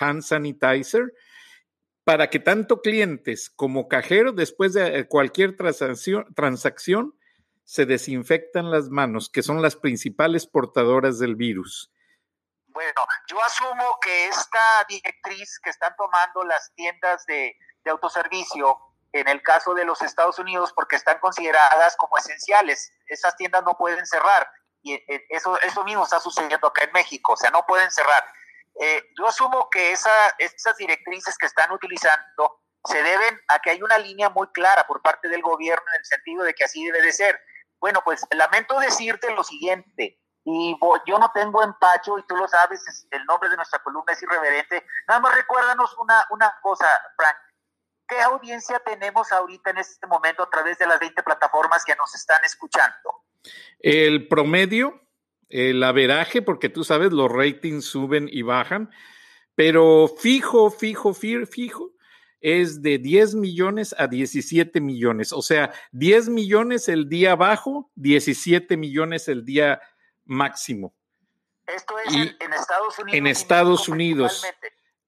hand 0.00 0.22
sanitizer, 0.22 1.12
para 2.04 2.30
que 2.30 2.40
tanto 2.40 2.80
clientes 2.80 3.50
como 3.50 3.88
cajeros, 3.88 4.34
después 4.34 4.72
de 4.72 5.06
cualquier 5.06 5.56
transacción, 5.56 6.26
transacción 6.34 7.14
se 7.70 7.86
desinfectan 7.86 8.72
las 8.72 8.88
manos, 8.88 9.30
que 9.30 9.44
son 9.44 9.62
las 9.62 9.76
principales 9.76 10.44
portadoras 10.44 11.20
del 11.20 11.36
virus? 11.36 11.92
Bueno, 12.66 13.06
yo 13.28 13.40
asumo 13.44 13.96
que 14.02 14.26
esta 14.26 14.84
directriz 14.88 15.60
que 15.62 15.70
están 15.70 15.94
tomando 15.96 16.42
las 16.42 16.72
tiendas 16.74 17.24
de, 17.26 17.54
autoservicio, 17.84 18.76
en 19.12 19.28
el 19.28 19.40
caso 19.42 19.72
de 19.74 19.84
los 19.84 20.02
Estados 20.02 20.40
Unidos, 20.40 20.72
porque 20.74 20.96
están 20.96 21.20
consideradas 21.20 21.96
como 21.96 22.18
esenciales, 22.18 22.92
esas 23.06 23.36
tiendas 23.36 23.62
no 23.64 23.76
pueden 23.76 24.04
cerrar. 24.04 24.48
Y 24.82 24.94
eh, 24.94 25.26
eso, 25.28 25.58
eso 25.60 25.84
mismo 25.84 26.04
está 26.04 26.20
sucediendo 26.20 26.66
acá 26.66 26.84
en 26.84 26.92
México, 26.92 27.32
o 27.32 27.36
sea, 27.36 27.50
no 27.50 27.64
pueden 27.66 27.90
cerrar. 27.90 28.24
Eh, 28.80 29.04
yo 29.18 29.26
asumo 29.26 29.68
que 29.70 29.92
esa, 29.92 30.12
esas 30.38 30.76
directrices 30.76 31.36
que 31.36 31.46
están 31.46 31.70
utilizando 31.72 32.60
se 32.84 33.02
deben 33.02 33.38
a 33.48 33.58
que 33.58 33.70
hay 33.70 33.82
una 33.82 33.98
línea 33.98 34.30
muy 34.30 34.46
clara 34.52 34.86
por 34.86 35.02
parte 35.02 35.28
del 35.28 35.42
gobierno 35.42 35.84
en 35.94 36.00
el 36.00 36.04
sentido 36.06 36.44
de 36.44 36.54
que 36.54 36.64
así 36.64 36.84
debe 36.84 37.02
de 37.02 37.12
ser. 37.12 37.38
Bueno, 37.78 38.00
pues 38.04 38.26
lamento 38.30 38.78
decirte 38.78 39.34
lo 39.34 39.44
siguiente, 39.44 40.20
y 40.44 40.76
yo 41.06 41.18
no 41.18 41.30
tengo 41.32 41.62
empacho, 41.62 42.18
y 42.18 42.26
tú 42.26 42.36
lo 42.36 42.48
sabes, 42.48 43.06
el 43.10 43.24
nombre 43.26 43.50
de 43.50 43.56
nuestra 43.56 43.78
columna 43.80 44.12
es 44.12 44.22
irreverente. 44.22 44.86
Nada 45.06 45.20
más 45.20 45.34
recuérdanos 45.34 45.94
una, 45.98 46.24
una 46.30 46.58
cosa, 46.62 46.86
Frank. 47.16 47.36
¿Qué 48.08 48.20
audiencia 48.22 48.80
tenemos 48.80 49.30
ahorita 49.30 49.70
en 49.70 49.78
este 49.78 50.06
momento 50.06 50.42
a 50.42 50.50
través 50.50 50.78
de 50.78 50.86
las 50.86 50.98
20 50.98 51.22
plataformas 51.22 51.84
que 51.84 51.94
nos 51.94 52.12
están 52.14 52.42
escuchando? 52.44 53.24
El 53.78 54.28
promedio 54.28 55.00
el 55.50 55.82
averaje, 55.82 56.42
porque 56.42 56.68
tú 56.68 56.84
sabes, 56.84 57.12
los 57.12 57.30
ratings 57.30 57.84
suben 57.84 58.28
y 58.30 58.42
bajan, 58.42 58.90
pero 59.54 60.08
fijo, 60.08 60.70
fijo, 60.70 61.12
fijo, 61.12 61.92
es 62.40 62.80
de 62.80 62.98
10 62.98 63.34
millones 63.34 63.94
a 63.98 64.06
17 64.06 64.80
millones. 64.80 65.32
O 65.32 65.42
sea, 65.42 65.72
10 65.92 66.30
millones 66.30 66.88
el 66.88 67.08
día 67.08 67.34
bajo, 67.34 67.90
17 67.96 68.76
millones 68.78 69.28
el 69.28 69.44
día 69.44 69.82
máximo. 70.24 70.94
Esto 71.66 71.94
es 71.98 72.14
en, 72.14 72.52
Estados 72.52 72.98
Unidos. 72.98 73.18
En 73.18 73.26
Estados 73.26 73.88
Unidos. 73.88 74.46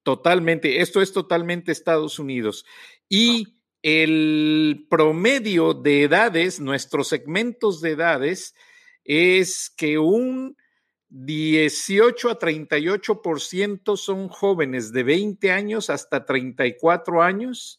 Totalmente. 0.03 0.81
Esto 0.81 1.01
es 1.01 1.13
totalmente 1.13 1.73
Estados 1.73 2.19
Unidos. 2.19 2.67
Y 3.09 3.62
el 3.83 4.87
promedio 4.89 5.75
de 5.75 6.05
edades, 6.05 6.61
nuestros 6.61 7.09
segmentos 7.09 7.81
de 7.81 7.91
edades, 7.91 8.55
es 9.05 9.71
que 9.77 9.99
un 9.99 10.57
18 11.09 12.31
a 12.31 12.39
38% 12.39 13.97
son 13.97 14.29
jóvenes 14.29 14.93
de 14.93 15.03
20 15.03 15.51
años 15.51 15.91
hasta 15.91 16.25
34 16.25 17.23
años 17.23 17.79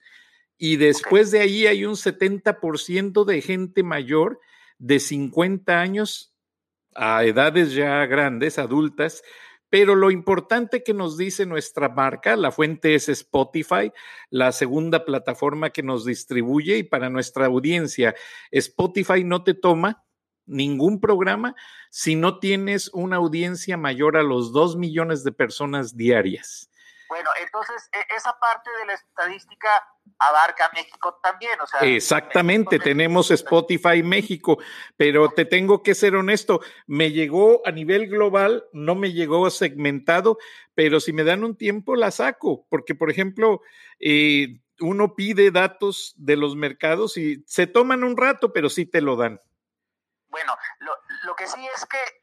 y 0.58 0.76
después 0.76 1.32
de 1.32 1.40
ahí 1.40 1.66
hay 1.66 1.84
un 1.86 1.96
70% 1.96 3.26
de 3.26 3.42
gente 3.42 3.82
mayor 3.82 4.40
de 4.78 5.00
50 5.00 5.80
años 5.80 6.34
a 6.96 7.24
edades 7.26 7.74
ya 7.74 8.06
grandes, 8.06 8.60
adultas, 8.60 9.24
pero 9.74 9.96
lo 9.96 10.12
importante 10.12 10.84
que 10.84 10.94
nos 10.94 11.18
dice 11.18 11.48
nuestra 11.48 11.90
marca, 11.90 12.36
la 12.36 12.52
fuente 12.52 12.94
es 12.94 13.10
Spotify, 13.10 13.92
la 14.30 14.52
segunda 14.52 15.04
plataforma 15.04 15.72
que 15.72 15.82
nos 15.82 16.06
distribuye 16.06 16.78
y 16.78 16.84
para 16.84 17.10
nuestra 17.10 17.48
audiencia, 17.48 18.14
Spotify 18.52 19.24
no 19.24 19.44
te 19.44 19.56
toma 19.56 20.06
ningún 20.46 21.00
programa 21.00 21.56
si 21.90 22.16
no 22.16 22.38
tienes 22.38 22.92
una 22.94 23.16
audiencia 23.16 23.76
mayor 23.76 24.16
a 24.16 24.22
los 24.22 24.54
dos 24.54 24.78
millones 24.78 25.24
de 25.24 25.32
personas 25.32 25.98
diarias. 25.98 26.70
Bueno, 27.14 27.30
entonces 27.40 27.92
e, 27.94 28.16
esa 28.16 28.40
parte 28.40 28.72
de 28.80 28.88
la 28.88 28.94
estadística 28.94 29.70
abarca 30.18 30.72
México 30.74 31.20
también, 31.22 31.62
o 31.62 31.68
sea, 31.68 31.82
Exactamente, 31.82 32.80
tenemos 32.80 33.30
Spotify 33.30 34.02
México, 34.02 34.58
pero 34.98 35.30
te 35.30 35.46
tengo 35.46 35.84
que 35.84 35.94
ser 35.94 36.16
honesto, 36.16 36.62
me 36.88 37.12
llegó 37.12 37.62
a 37.68 37.72
nivel 37.72 38.08
global, 38.08 38.66
no 38.74 38.96
me 38.96 39.14
llegó 39.14 39.48
segmentado, 39.52 40.40
pero 40.74 41.00
si 41.00 41.14
me 41.14 41.24
dan 41.24 41.44
un 41.44 41.56
tiempo 41.56 41.96
la 41.96 42.10
saco, 42.10 42.66
porque 42.68 42.96
por 42.96 43.12
ejemplo, 43.12 43.62
eh, 44.00 44.60
uno 44.80 45.14
pide 45.14 45.52
datos 45.52 46.16
de 46.18 46.36
los 46.36 46.56
mercados 46.56 47.16
y 47.18 47.44
se 47.46 47.68
toman 47.68 48.04
un 48.04 48.18
rato, 48.18 48.52
pero 48.54 48.72
sí 48.72 48.88
te 48.88 49.02
lo 49.02 49.18
dan. 49.18 49.40
Bueno, 50.30 50.58
lo, 50.80 50.94
lo 51.26 51.36
que 51.36 51.46
sí 51.46 51.64
es 51.76 51.86
que 51.86 52.23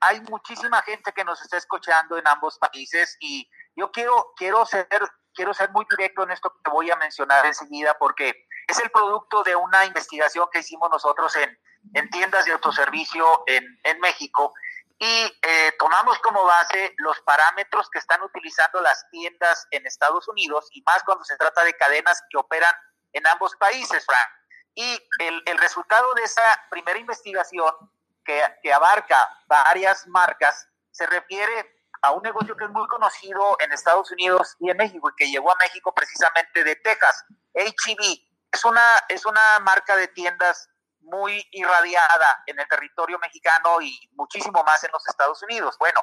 hay 0.00 0.20
muchísima 0.22 0.82
gente 0.82 1.12
que 1.12 1.24
nos 1.24 1.40
está 1.42 1.56
escuchando 1.56 2.16
en 2.16 2.26
ambos 2.26 2.58
países 2.58 3.16
y 3.20 3.48
yo 3.76 3.90
quiero, 3.90 4.32
quiero, 4.36 4.66
ser, 4.66 4.88
quiero 5.34 5.54
ser 5.54 5.70
muy 5.70 5.86
directo 5.88 6.24
en 6.24 6.32
esto 6.32 6.52
que 6.64 6.70
voy 6.70 6.90
a 6.90 6.96
mencionar 6.96 7.46
enseguida 7.46 7.96
porque 7.98 8.46
es 8.66 8.78
el 8.80 8.90
producto 8.90 9.42
de 9.42 9.56
una 9.56 9.84
investigación 9.84 10.48
que 10.52 10.60
hicimos 10.60 10.90
nosotros 10.90 11.34
en, 11.36 11.58
en 11.94 12.10
tiendas 12.10 12.44
de 12.44 12.52
autoservicio 12.52 13.44
en, 13.46 13.64
en 13.84 14.00
México 14.00 14.52
y 14.98 15.38
eh, 15.42 15.72
tomamos 15.78 16.18
como 16.20 16.44
base 16.44 16.94
los 16.98 17.20
parámetros 17.22 17.90
que 17.90 17.98
están 17.98 18.22
utilizando 18.22 18.80
las 18.80 19.04
tiendas 19.10 19.66
en 19.72 19.84
Estados 19.84 20.28
Unidos 20.28 20.68
y 20.72 20.82
más 20.82 21.02
cuando 21.02 21.24
se 21.24 21.36
trata 21.36 21.64
de 21.64 21.74
cadenas 21.74 22.22
que 22.30 22.38
operan 22.38 22.72
en 23.12 23.26
ambos 23.26 23.56
países, 23.56 24.04
Frank. 24.06 24.28
Y 24.74 24.98
el, 25.18 25.42
el 25.46 25.58
resultado 25.58 26.14
de 26.14 26.22
esa 26.22 26.42
primera 26.70 26.98
investigación 26.98 27.74
que, 28.24 28.42
que 28.62 28.72
abarca 28.72 29.16
varias 29.46 30.06
marcas 30.06 30.68
se 30.90 31.06
refiere 31.06 31.82
a 32.02 32.10
un 32.12 32.22
negocio 32.22 32.56
que 32.56 32.64
es 32.64 32.70
muy 32.70 32.86
conocido 32.88 33.56
en 33.60 33.72
Estados 33.72 34.10
Unidos 34.10 34.56
y 34.58 34.70
en 34.70 34.76
México 34.76 35.08
y 35.10 35.16
que 35.16 35.30
llegó 35.30 35.52
a 35.52 35.56
México 35.56 35.94
precisamente 35.94 36.64
de 36.64 36.76
Texas, 36.76 37.24
HEB. 37.54 38.20
Es 38.52 38.64
una, 38.64 38.86
es 39.08 39.24
una 39.24 39.40
marca 39.62 39.96
de 39.96 40.08
tiendas 40.08 40.68
muy 41.00 41.46
irradiada 41.52 42.42
en 42.46 42.58
el 42.58 42.68
territorio 42.68 43.18
mexicano 43.18 43.80
y 43.80 44.10
muchísimo 44.14 44.62
más 44.64 44.82
en 44.84 44.90
los 44.92 45.06
Estados 45.08 45.42
Unidos. 45.42 45.76
Bueno, 45.78 46.00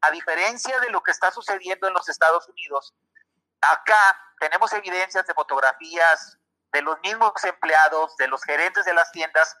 a 0.00 0.10
diferencia 0.10 0.78
de 0.80 0.90
lo 0.90 1.02
que 1.02 1.12
está 1.12 1.30
sucediendo 1.30 1.88
en 1.88 1.94
los 1.94 2.08
Estados 2.08 2.48
Unidos, 2.48 2.94
acá 3.60 4.20
tenemos 4.40 4.72
evidencias 4.72 5.26
de 5.26 5.34
fotografías 5.34 6.38
de 6.72 6.82
los 6.82 6.98
mismos 7.00 7.32
empleados, 7.44 8.16
de 8.16 8.28
los 8.28 8.42
gerentes 8.44 8.84
de 8.84 8.94
las 8.94 9.10
tiendas, 9.12 9.56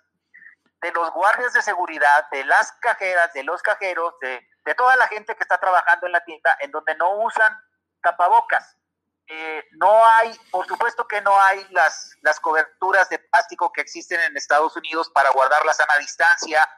de 0.80 0.92
los 0.92 1.10
guardias 1.12 1.52
de 1.52 1.62
seguridad, 1.62 2.28
de 2.30 2.44
las 2.44 2.72
cajeras, 2.72 3.32
de 3.32 3.42
los 3.42 3.62
cajeros, 3.62 4.14
de, 4.20 4.46
toda 4.76 4.96
la 4.96 5.06
gente 5.08 5.34
que 5.34 5.42
está 5.42 5.58
trabajando 5.58 6.06
en 6.06 6.12
la 6.12 6.24
tienda, 6.24 6.56
en 6.60 6.70
donde 6.70 6.94
no 6.96 7.16
usan 7.18 7.56
tapabocas. 8.02 8.76
Eh, 9.28 9.64
no 9.72 10.04
hay, 10.06 10.38
por 10.50 10.66
supuesto 10.66 11.06
que 11.08 11.20
no 11.20 11.40
hay 11.40 11.66
las, 11.70 12.16
las 12.22 12.38
coberturas 12.40 13.08
de 13.08 13.18
plástico 13.18 13.72
que 13.72 13.80
existen 13.80 14.20
en 14.20 14.36
Estados 14.36 14.76
Unidos 14.76 15.10
para 15.10 15.30
guardar 15.30 15.64
la 15.64 15.72
sana 15.72 15.94
distancia. 15.98 16.68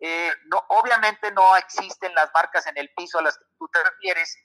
Eh, 0.00 0.32
no, 0.46 0.64
obviamente 0.68 1.30
no 1.32 1.56
existen 1.56 2.14
las 2.14 2.30
marcas 2.34 2.66
en 2.66 2.76
el 2.78 2.92
piso 2.94 3.18
a 3.18 3.22
las 3.22 3.38
que 3.38 3.44
tú 3.58 3.68
te 3.68 3.82
refieres, 3.84 4.36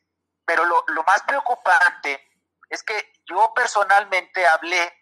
pero 0.46 0.65
lo, 0.65 0.84
lo 0.88 1.04
más 1.04 1.24
preocupante 1.24 2.24
es 2.70 2.84
que 2.84 3.13
yo 3.26 3.54
personalmente 3.56 4.46
hablé 4.46 4.93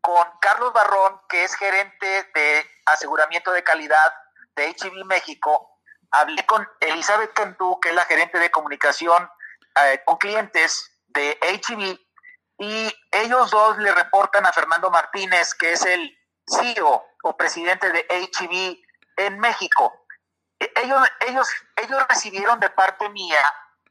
con 0.00 0.26
Carlos 0.40 0.72
Barrón, 0.72 1.20
que 1.28 1.44
es 1.44 1.54
gerente 1.54 2.30
de 2.34 2.66
aseguramiento 2.86 3.52
de 3.52 3.64
calidad 3.64 4.12
de 4.56 4.74
HB 4.74 5.04
México. 5.04 5.80
Hablé 6.10 6.44
con 6.46 6.66
Elizabeth 6.80 7.32
Cantú, 7.32 7.78
que 7.80 7.90
es 7.90 7.94
la 7.94 8.04
gerente 8.04 8.38
de 8.38 8.50
comunicación 8.50 9.28
eh, 9.84 10.02
con 10.04 10.16
clientes 10.16 10.98
de 11.08 11.38
HB, 11.42 11.98
y 12.58 12.92
ellos 13.12 13.50
dos 13.50 13.78
le 13.78 13.92
reportan 13.92 14.44
a 14.46 14.52
Fernando 14.52 14.90
Martínez, 14.90 15.54
que 15.54 15.72
es 15.72 15.84
el 15.84 16.18
CEO 16.46 17.04
o 17.22 17.36
presidente 17.36 17.90
de 17.92 18.06
HB 18.08 18.78
en 19.16 19.38
México. 19.38 20.06
E, 20.58 20.72
ellos, 20.76 21.08
ellos, 21.26 21.48
ellos 21.76 22.06
recibieron 22.08 22.58
de 22.58 22.70
parte 22.70 23.08
mía 23.10 23.42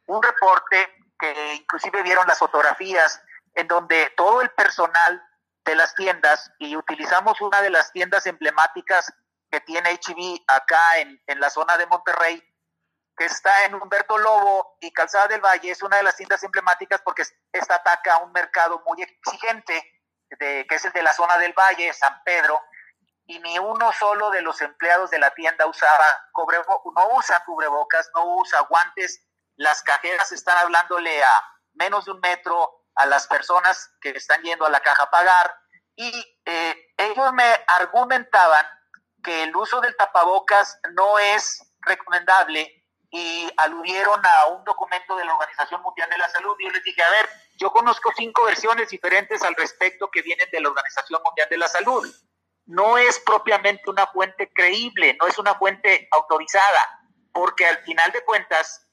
un 0.07 0.21
reporte 0.21 0.93
que 1.19 1.55
inclusive 1.55 2.03
vieron 2.03 2.27
las 2.27 2.39
fotografías 2.39 3.21
en 3.55 3.67
donde 3.67 4.13
todo 4.15 4.41
el 4.41 4.49
personal 4.51 5.23
de 5.67 5.75
las 5.75 5.93
tiendas 5.93 6.51
y 6.57 6.75
utilizamos 6.75 7.39
una 7.41 7.61
de 7.61 7.69
las 7.69 7.91
tiendas 7.91 8.25
emblemáticas 8.25 9.13
que 9.51 9.59
tiene 9.61 9.91
HB 9.91 10.43
acá 10.47 10.99
en, 10.99 11.21
en 11.27 11.39
la 11.39 11.49
zona 11.49 11.77
de 11.77 11.85
Monterrey, 11.87 12.41
que 13.17 13.25
está 13.25 13.65
en 13.65 13.75
Humberto 13.75 14.17
Lobo 14.17 14.77
y 14.79 14.91
Calzada 14.93 15.27
del 15.27 15.41
Valle, 15.41 15.71
es 15.71 15.81
una 15.81 15.97
de 15.97 16.03
las 16.03 16.15
tiendas 16.15 16.41
emblemáticas 16.43 17.01
porque 17.01 17.23
esta 17.51 17.75
ataca 17.75 18.15
a 18.15 18.23
un 18.23 18.31
mercado 18.31 18.81
muy 18.85 19.01
exigente, 19.01 19.83
de, 20.39 20.65
que 20.67 20.75
es 20.75 20.85
el 20.85 20.93
de 20.93 21.03
la 21.03 21.13
zona 21.13 21.37
del 21.37 21.53
Valle, 21.53 21.93
San 21.93 22.23
Pedro, 22.23 22.61
y 23.25 23.39
ni 23.39 23.59
uno 23.59 23.91
solo 23.91 24.29
de 24.29 24.41
los 24.41 24.61
empleados 24.61 25.09
de 25.09 25.19
la 25.19 25.31
tienda 25.31 25.65
usaba 25.65 26.05
no 26.95 27.17
usa 27.17 27.43
cubrebocas, 27.45 28.09
no 28.15 28.37
usa 28.37 28.61
guantes, 28.61 29.21
las 29.57 29.81
cajeras 29.83 30.31
están 30.31 30.57
hablándole 30.59 31.21
a 31.23 31.43
menos 31.73 32.05
de 32.05 32.11
un 32.11 32.19
metro, 32.21 32.76
a 32.97 33.05
las 33.05 33.27
personas 33.27 33.91
que 34.01 34.09
están 34.09 34.41
yendo 34.41 34.65
a 34.65 34.69
la 34.69 34.81
caja 34.81 35.03
a 35.03 35.09
pagar 35.09 35.55
y 35.95 36.11
eh, 36.45 36.93
ellos 36.97 37.33
me 37.33 37.43
argumentaban 37.67 38.65
que 39.23 39.43
el 39.43 39.55
uso 39.55 39.81
del 39.81 39.95
tapabocas 39.95 40.79
no 40.93 41.17
es 41.19 41.61
recomendable 41.81 42.85
y 43.09 43.49
aludieron 43.57 44.21
a 44.25 44.47
un 44.47 44.63
documento 44.63 45.15
de 45.15 45.25
la 45.25 45.33
Organización 45.33 45.81
Mundial 45.81 46.09
de 46.09 46.17
la 46.17 46.29
Salud 46.29 46.55
y 46.59 46.65
yo 46.65 46.71
les 46.71 46.83
dije, 46.83 47.01
a 47.01 47.09
ver, 47.09 47.29
yo 47.57 47.71
conozco 47.71 48.11
cinco 48.15 48.45
versiones 48.45 48.89
diferentes 48.89 49.41
al 49.43 49.55
respecto 49.55 50.09
que 50.11 50.21
vienen 50.21 50.47
de 50.51 50.61
la 50.61 50.69
Organización 50.69 51.21
Mundial 51.23 51.47
de 51.49 51.57
la 51.57 51.67
Salud. 51.67 52.05
No 52.65 52.97
es 52.97 53.19
propiamente 53.19 53.89
una 53.89 54.07
fuente 54.07 54.51
creíble, 54.53 55.17
no 55.19 55.27
es 55.27 55.37
una 55.37 55.55
fuente 55.55 56.07
autorizada, 56.11 57.01
porque 57.31 57.65
al 57.65 57.77
final 57.79 58.11
de 58.11 58.23
cuentas, 58.23 58.87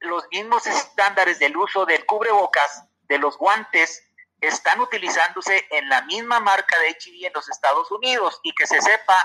los 0.00 0.26
mismos 0.30 0.66
estándares 0.66 1.38
del 1.38 1.56
uso 1.56 1.86
del 1.86 2.04
cubrebocas 2.04 2.84
de 3.08 3.18
los 3.18 3.36
guantes 3.38 4.02
están 4.40 4.80
utilizándose 4.80 5.66
en 5.70 5.88
la 5.88 6.02
misma 6.02 6.40
marca 6.40 6.78
de 6.80 6.96
HIV 7.00 7.26
en 7.26 7.32
los 7.32 7.48
Estados 7.48 7.90
Unidos 7.90 8.40
y 8.42 8.52
que 8.54 8.66
se 8.66 8.80
sepa, 8.80 9.16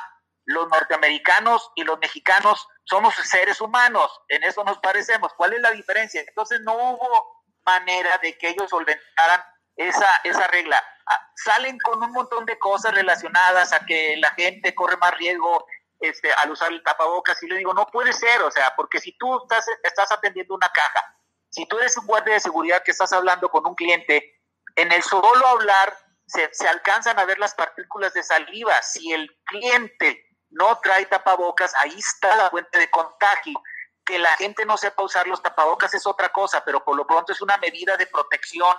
los 0.46 0.68
norteamericanos 0.68 1.72
y 1.76 1.84
los 1.84 2.00
mexicanos 2.00 2.68
somos 2.84 3.14
seres 3.16 3.62
humanos, 3.62 4.20
en 4.30 4.44
eso 4.44 4.64
nos 4.64 4.80
parecemos. 4.80 5.32
¿Cuál 5.36 5.54
es 5.54 5.62
la 5.62 5.72
diferencia? 5.72 6.22
Entonces 6.22 6.62
no 6.62 6.74
hubo 6.74 7.44
manera 7.64 8.18
de 8.18 8.36
que 8.36 8.50
ellos 8.50 8.68
solventaran 8.68 9.44
esa, 9.76 10.22
esa 10.24 10.48
regla. 10.48 10.84
Ah, 11.06 11.32
salen 11.36 11.78
con 11.80 12.02
un 12.02 12.12
montón 12.12 12.46
de 12.46 12.58
cosas 12.58 12.96
relacionadas 12.96 13.74
a 13.74 13.86
que 13.86 14.18
la 14.18 14.32
gente 14.32 14.74
corre 14.74 14.98
más 14.98 15.16
riesgo 15.18 15.68
este, 16.00 16.34
al 16.34 16.50
usar 16.50 16.72
el 16.72 16.82
tapabocas 16.82 17.42
y 17.44 17.48
le 17.48 17.58
digo, 17.58 17.74
no 17.76 17.86
puede 17.86 18.12
ser, 18.12 18.42
o 18.42 18.50
sea, 18.50 18.74
porque 18.76 19.00
si 19.00 19.16
tú 19.20 19.44
estás, 19.44 19.68
estás 19.84 20.12
atendiendo 20.12 20.56
una 20.56 20.70
caja 20.70 21.16
si 21.50 21.66
tú 21.66 21.78
eres 21.78 21.98
un 21.98 22.06
guardia 22.06 22.36
de 22.36 22.40
seguridad 22.40 22.84
que 22.84 22.92
estás 22.92 23.12
hablando 23.14 23.50
con 23.50 23.66
un 23.66 23.76
cliente, 23.76 24.40
en 24.76 24.92
el 24.92 25.02
solo 25.04 25.46
hablar 25.48 25.96
se, 26.26 26.68
alcanzan 26.68 27.18
a 27.20 27.26
ver 27.26 27.40
las 27.40 27.56
partículas 27.56 28.14
de 28.14 28.24
saliva. 28.24 28.82
Si 28.82 29.12
el 29.12 29.30
cliente 29.46 30.26
no 30.52 30.80
trae 30.80 31.06
tapabocas, 31.06 31.74
ahí 31.76 31.98
está 31.98 32.36
la 32.36 32.50
fuente 32.50 32.78
de 32.78 32.90
contagio. 32.90 33.62
Que 34.06 34.20
la 34.20 34.36
gente 34.38 34.66
no 34.66 34.78
sepa 34.78 35.04
usar 35.04 35.28
los 35.28 35.42
tapabocas 35.42 35.94
es 35.94 36.06
otra 36.06 36.30
cosa, 36.30 36.64
pero 36.64 36.84
por 36.84 36.96
lo 36.96 37.06
pronto 37.06 37.32
es 37.32 37.42
una 37.42 37.58
medida 37.58 37.98
de 37.98 38.08
protección 38.08 38.76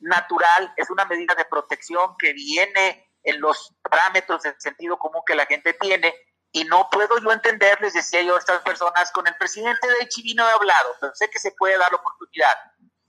natural, 0.00 0.72
es 0.76 0.90
una 0.90 1.04
medida 1.04 1.34
de 1.34 1.44
protección 1.44 2.16
que 2.18 2.32
viene 2.32 3.12
en 3.22 3.40
los 3.40 3.74
parámetros 3.82 4.42
del 4.42 4.54
sentido 4.58 4.98
común 4.98 5.22
que 5.26 5.34
la 5.34 5.46
gente 5.46 5.72
tiene 5.74 6.14
y 6.52 6.64
no 6.64 6.88
puedo 6.90 7.18
yo 7.18 7.32
entender, 7.32 7.80
les 7.80 7.92
decía 7.92 8.22
yo 8.22 8.36
a 8.36 8.38
estas 8.38 8.62
personas, 8.62 9.12
con 9.12 9.26
el 9.26 9.36
presidente 9.36 9.86
de 9.86 10.08
Chile 10.08 10.34
no 10.36 10.48
he 10.48 10.52
hablado, 10.52 10.96
pero 11.00 11.14
sé 11.14 11.28
que 11.30 11.38
se 11.38 11.52
puede 11.52 11.76
dar 11.76 11.90
la 11.90 11.98
oportunidad, 11.98 12.52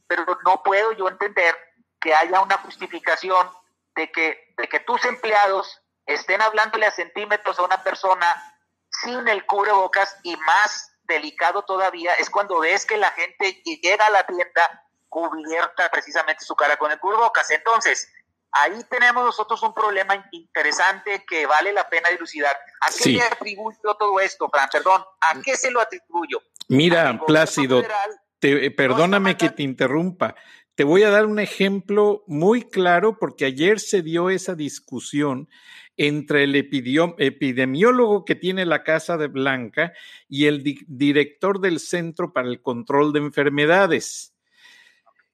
pero 0.08 0.25
no 0.45 0.62
puedo 0.63 0.91
yo 0.93 1.08
entender 1.08 1.56
que 2.02 2.13
haya 2.13 2.41
una 2.41 2.58
justificación 2.58 3.49
de 3.95 4.12
que, 4.12 4.54
de 4.58 4.67
que 4.67 4.80
tus 4.82 5.04
empleados 5.06 5.82
estén 6.06 6.41
hablándole 6.41 6.86
a 6.86 6.91
centímetros 6.91 7.60
a 7.60 7.63
una 7.63 7.84
persona 7.84 8.36
sin 8.89 9.28
el 9.28 9.45
cubrebocas 9.45 10.17
y 10.23 10.36
más 10.38 10.91
delicado 11.04 11.63
todavía 11.63 12.13
es 12.15 12.30
cuando 12.30 12.60
ves 12.60 12.86
que 12.86 12.97
la 12.97 13.12
gente 13.12 13.62
llega 13.63 14.06
a 14.06 14.12
la 14.12 14.25
tienda 14.25 14.86
cubierta 15.10 15.89
precisamente 15.89 16.45
su 16.45 16.56
cara 16.56 16.78
con 16.78 16.91
el 16.91 16.99
cubrebocas. 16.99 17.49
Entonces, 17.52 18.12
ahí 18.51 18.79
tenemos 18.89 19.23
nosotros 19.23 19.62
un 19.63 19.73
problema 19.73 20.27
interesante 20.31 21.23
que 21.27 21.45
vale 21.45 21.73
la 21.73 21.88
pena 21.89 22.09
dilucidar. 22.09 22.55
¿A 22.81 22.88
qué 22.91 23.12
le 23.12 23.21
atribuyo 23.21 23.95
todo 23.97 24.19
esto, 24.19 24.49
Fran? 24.49 24.69
Perdón, 24.71 25.03
¿a 25.21 25.41
qué 25.41 25.55
se 25.55 25.71
lo 25.71 25.81
atribuyo? 25.81 26.41
Mira, 26.67 27.19
Plácido, 27.25 27.83
te, 28.39 28.71
perdóname 28.71 29.38
que 29.38 29.49
te 29.49 29.63
interrumpa. 29.63 30.35
Te 30.75 30.83
voy 30.83 31.03
a 31.03 31.09
dar 31.09 31.25
un 31.25 31.39
ejemplo 31.39 32.23
muy 32.27 32.63
claro 32.63 33.17
porque 33.19 33.45
ayer 33.45 33.79
se 33.79 34.01
dio 34.01 34.29
esa 34.29 34.55
discusión 34.55 35.49
entre 35.97 36.45
el 36.45 36.55
epidemiólogo 36.55 38.23
que 38.23 38.35
tiene 38.35 38.65
la 38.65 38.83
Casa 38.83 39.17
de 39.17 39.27
Blanca 39.27 39.91
y 40.29 40.45
el 40.45 40.63
director 40.88 41.59
del 41.59 41.81
Centro 41.81 42.31
para 42.31 42.47
el 42.47 42.62
Control 42.62 43.12
de 43.12 43.19
Enfermedades. 43.19 44.29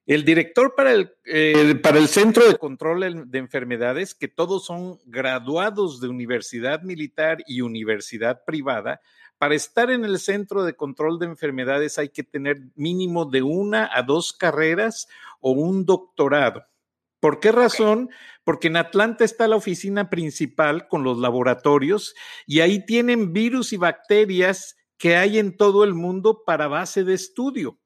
El 0.06 0.24
director 0.24 0.74
para 0.76 0.92
el, 0.92 1.80
para 1.80 1.98
el 1.98 2.06
Centro 2.06 2.46
de 2.46 2.56
Control 2.56 3.28
de 3.28 3.38
Enfermedades, 3.38 4.14
que 4.14 4.28
todos 4.28 4.64
son 4.64 5.00
graduados 5.04 6.00
de 6.00 6.08
universidad 6.08 6.82
militar 6.82 7.38
y 7.48 7.60
universidad 7.60 8.44
privada, 8.44 9.00
para 9.38 9.56
estar 9.56 9.90
en 9.90 10.04
el 10.04 10.20
Centro 10.20 10.62
de 10.62 10.76
Control 10.76 11.18
de 11.18 11.26
Enfermedades 11.26 11.98
hay 11.98 12.08
que 12.08 12.22
tener 12.22 12.58
mínimo 12.76 13.24
de 13.24 13.42
una 13.42 13.90
a 13.92 14.02
dos 14.02 14.32
carreras 14.32 15.08
o 15.40 15.50
un 15.50 15.84
doctorado. 15.84 16.64
¿Por 17.18 17.40
qué 17.40 17.50
razón? 17.50 18.08
Porque 18.44 18.68
en 18.68 18.76
Atlanta 18.76 19.24
está 19.24 19.48
la 19.48 19.56
oficina 19.56 20.08
principal 20.08 20.86
con 20.86 21.02
los 21.02 21.18
laboratorios 21.18 22.14
y 22.46 22.60
ahí 22.60 22.86
tienen 22.86 23.32
virus 23.32 23.72
y 23.72 23.76
bacterias 23.76 24.76
que 24.96 25.16
hay 25.16 25.38
en 25.38 25.56
todo 25.56 25.82
el 25.82 25.94
mundo 25.94 26.44
para 26.46 26.68
base 26.68 27.02
de 27.02 27.14
estudio. 27.14 27.78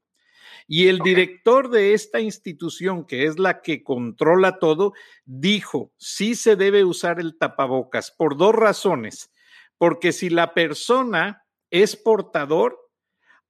Y 0.67 0.89
el 0.89 0.99
director 1.01 1.71
de 1.71 1.95
esta 1.95 2.21
institución, 2.21 3.05
que 3.05 3.25
es 3.25 3.39
la 3.39 3.63
que 3.63 3.83
controla 3.83 4.59
todo, 4.59 4.93
dijo, 5.25 5.93
sí 5.97 6.35
se 6.35 6.57
debe 6.57 6.85
usar 6.85 7.21
el 7.21 7.37
tapabocas 7.39 8.11
por 8.11 8.37
dos 8.37 8.55
razones. 8.55 9.31
Porque 9.79 10.13
si 10.13 10.31
la 10.31 10.55
persona 10.55 11.45
es 11.71 11.97
portador, 11.97 12.79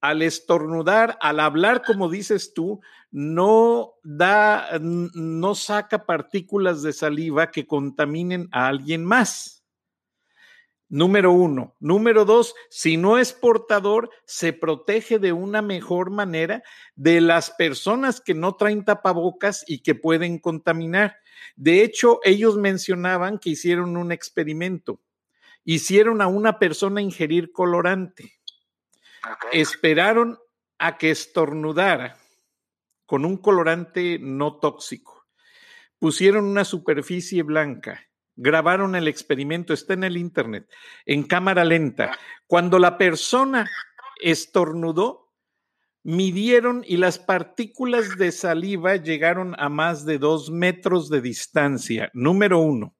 al 0.01 0.23
estornudar, 0.23 1.19
al 1.21 1.41
hablar, 1.41 1.83
como 1.83 2.09
dices 2.09 2.55
tú, 2.55 2.81
no 3.11 3.95
da, 4.03 4.79
no 4.81 5.55
saca 5.55 6.07
partículas 6.07 6.83
de 6.83 6.93
saliva 6.93 7.51
que 7.51 7.67
contaminen 7.67 8.49
a 8.51 8.69
alguien 8.69 9.05
más. 9.05 9.60
Número 10.91 11.33
uno. 11.33 11.75
Número 11.81 12.27
dos, 12.27 12.55
si 12.69 12.99
no 12.99 13.17
es 13.17 13.33
portador, 13.33 14.11
se 14.27 14.53
protege 14.53 15.19
de 15.19 15.33
una 15.33 15.63
mejor 15.63 16.11
manera 16.11 16.63
de 16.95 17.23
las 17.23 17.51
personas 17.53 18.21
que 18.21 18.35
no 18.35 18.57
traen 18.57 18.85
tapabocas 18.85 19.65
y 19.67 19.83
que 19.83 19.95
pueden 19.95 20.39
contaminar. 20.39 21.17
De 21.57 21.83
hecho, 21.83 22.21
ellos 22.25 22.59
mencionaban 22.59 23.39
que 23.39 23.51
hicieron 23.51 23.97
un 23.97 24.13
experimento 24.13 25.01
hicieron 25.65 26.23
a 26.23 26.27
una 26.27 26.59
persona 26.59 27.01
ingerir 27.01 27.53
colorante. 27.53 28.41
Esperaron 29.53 30.39
a 30.79 30.97
que 30.97 31.11
estornudara 31.11 32.19
con 33.07 33.25
un 33.25 33.37
colorante 33.37 34.19
no 34.21 34.57
tóxico. 34.59 35.27
Pusieron 35.99 36.47
una 36.47 36.65
superficie 36.65 37.43
blanca, 37.43 38.09
grabaron 38.41 38.97
el 38.97 39.07
experimento, 39.07 39.75
está 39.75 39.93
en 39.93 40.05
el 40.05 40.17
internet, 40.17 40.67
en 41.05 41.25
cámara 41.25 41.63
lenta. 41.63 42.17
Cuando 42.47 42.79
la 42.79 42.97
persona 42.97 43.71
estornudó, 44.21 45.31
midieron 46.03 46.83
y 46.87 46.97
las 46.97 47.19
partículas 47.19 48.17
de 48.17 48.33
saliva 48.33 48.97
llegaron 48.97 49.55
a 49.59 49.69
más 49.69 50.07
de 50.07 50.19
dos 50.19 50.51
metros 50.51 51.11
de 51.11 51.21
distancia. 51.21 52.11
Número 52.15 52.59
uno. 52.59 52.97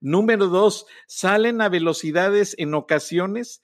Número 0.00 0.48
dos, 0.48 0.86
salen 1.06 1.60
a 1.60 1.68
velocidades 1.68 2.56
en 2.58 2.74
ocasiones 2.74 3.62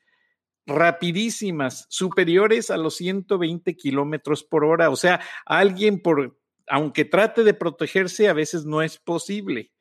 rapidísimas, 0.67 1.87
superiores 1.89 2.71
a 2.71 2.77
los 2.77 2.95
120 2.95 3.75
kilómetros 3.77 4.45
por 4.45 4.65
hora. 4.65 4.91
O 4.91 4.97
sea, 4.97 5.21
alguien 5.47 6.01
por, 6.01 6.39
aunque 6.69 7.05
trate 7.05 7.43
de 7.43 7.55
protegerse, 7.55 8.29
a 8.29 8.35
veces 8.35 8.65
no 8.67 8.83
es 8.83 8.99
posible. 8.99 9.73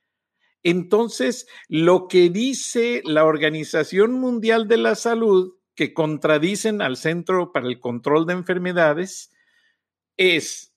Entonces, 0.69 1.47
lo 1.69 2.09
que 2.09 2.29
dice 2.29 3.01
la 3.05 3.23
Organización 3.23 4.11
Mundial 4.11 4.67
de 4.67 4.75
la 4.75 4.95
Salud, 4.95 5.53
que 5.75 5.93
contradicen 5.93 6.81
al 6.81 6.97
Centro 6.97 7.53
para 7.53 7.67
el 7.67 7.79
Control 7.79 8.25
de 8.25 8.33
Enfermedades, 8.33 9.31
es, 10.17 10.75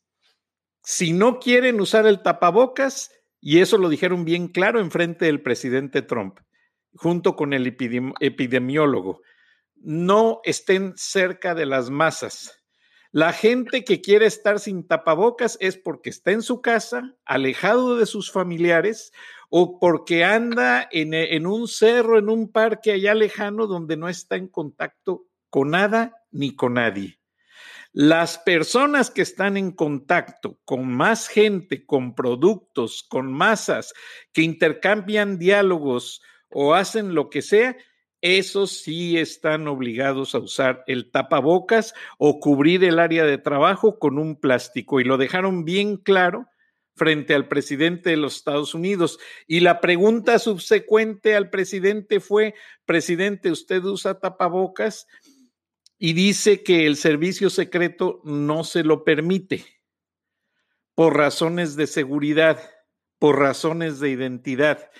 si 0.84 1.12
no 1.12 1.40
quieren 1.40 1.80
usar 1.80 2.06
el 2.06 2.22
tapabocas, 2.22 3.10
y 3.40 3.58
eso 3.58 3.78
lo 3.78 3.88
dijeron 3.88 4.24
bien 4.24 4.46
claro 4.46 4.78
en 4.78 4.92
frente 4.92 5.24
del 5.24 5.42
presidente 5.42 6.02
Trump, 6.02 6.38
junto 6.94 7.34
con 7.34 7.52
el 7.52 7.66
epidemiólogo. 7.66 9.22
No 9.74 10.40
estén 10.44 10.92
cerca 10.94 11.56
de 11.56 11.66
las 11.66 11.90
masas. 11.90 12.60
La 13.10 13.32
gente 13.32 13.82
que 13.82 14.00
quiere 14.00 14.26
estar 14.26 14.60
sin 14.60 14.86
tapabocas 14.86 15.58
es 15.60 15.76
porque 15.76 16.10
está 16.10 16.30
en 16.30 16.42
su 16.42 16.60
casa, 16.60 17.16
alejado 17.24 17.96
de 17.96 18.06
sus 18.06 18.30
familiares, 18.30 19.10
o 19.50 19.78
porque 19.78 20.24
anda 20.24 20.88
en, 20.90 21.12
en, 21.12 21.46
un 21.46 21.68
cerro, 21.68 22.18
en 22.18 22.28
un 22.28 22.50
parque 22.50 22.92
allá 22.92 23.14
lejano 23.14 23.66
donde 23.66 23.96
no 23.96 24.08
está 24.08 24.36
en 24.36 24.48
contacto 24.48 25.26
con 25.50 25.70
nada 25.70 26.16
ni 26.30 26.54
con 26.54 26.74
nadie. 26.74 27.18
Las 27.92 28.38
personas 28.38 29.10
que 29.10 29.22
están 29.22 29.56
en 29.56 29.72
contacto 29.72 30.60
con 30.64 30.86
más 30.86 31.26
gente, 31.26 31.84
con 31.84 32.14
productos, 32.14 33.04
con 33.08 33.32
masas, 33.32 33.92
que 34.32 34.42
intercambian 34.42 35.38
diálogos 35.38 36.22
o 36.48 36.74
hacen 36.74 37.16
lo 37.16 37.28
que 37.28 37.42
sea, 37.42 37.76
esos 38.20 38.82
sí 38.82 39.18
están 39.18 39.66
obligados 39.66 40.36
a 40.36 40.38
usar 40.38 40.84
el 40.86 41.10
tapabocas 41.10 41.92
o 42.18 42.38
cubrir 42.38 42.84
el 42.84 43.00
área 43.00 43.24
de 43.24 43.38
trabajo 43.38 43.98
con 43.98 44.18
un 44.18 44.36
plástico. 44.36 45.00
Y 45.00 45.04
lo 45.04 45.16
dejaron 45.16 45.64
bien 45.64 45.96
claro 45.96 46.46
frente 47.00 47.34
al 47.34 47.48
presidente 47.48 48.10
de 48.10 48.18
los 48.18 48.36
Estados 48.36 48.74
Unidos. 48.74 49.18
Y 49.46 49.60
la 49.60 49.80
pregunta 49.80 50.38
subsecuente 50.38 51.34
al 51.34 51.48
presidente 51.48 52.20
fue, 52.20 52.54
presidente, 52.84 53.50
¿usted 53.50 53.82
usa 53.84 54.20
tapabocas? 54.20 55.06
y 56.02 56.14
dice 56.14 56.62
que 56.62 56.86
el 56.86 56.96
servicio 56.96 57.50
secreto 57.50 58.22
no 58.24 58.64
se 58.64 58.82
lo 58.82 59.04
permite 59.04 59.66
por 60.94 61.14
razones 61.14 61.76
de 61.76 61.86
seguridad, 61.86 62.58
por 63.18 63.38
razones 63.38 64.00
de 64.00 64.08
identidad. 64.08 64.90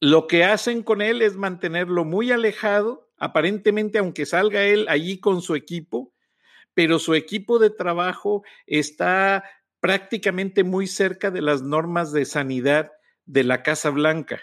Lo 0.00 0.26
que 0.26 0.42
hacen 0.42 0.82
con 0.82 1.02
él 1.02 1.22
es 1.22 1.36
mantenerlo 1.36 2.04
muy 2.04 2.32
alejado, 2.32 3.08
aparentemente 3.16 3.98
aunque 3.98 4.26
salga 4.26 4.64
él 4.64 4.86
allí 4.88 5.20
con 5.20 5.40
su 5.40 5.54
equipo, 5.54 6.12
pero 6.74 6.98
su 6.98 7.14
equipo 7.14 7.60
de 7.60 7.70
trabajo 7.70 8.42
está 8.66 9.44
prácticamente 9.80 10.64
muy 10.64 10.86
cerca 10.86 11.30
de 11.30 11.42
las 11.42 11.62
normas 11.62 12.12
de 12.12 12.24
sanidad 12.24 12.92
de 13.24 13.44
la 13.44 13.62
Casa 13.62 13.90
Blanca. 13.90 14.40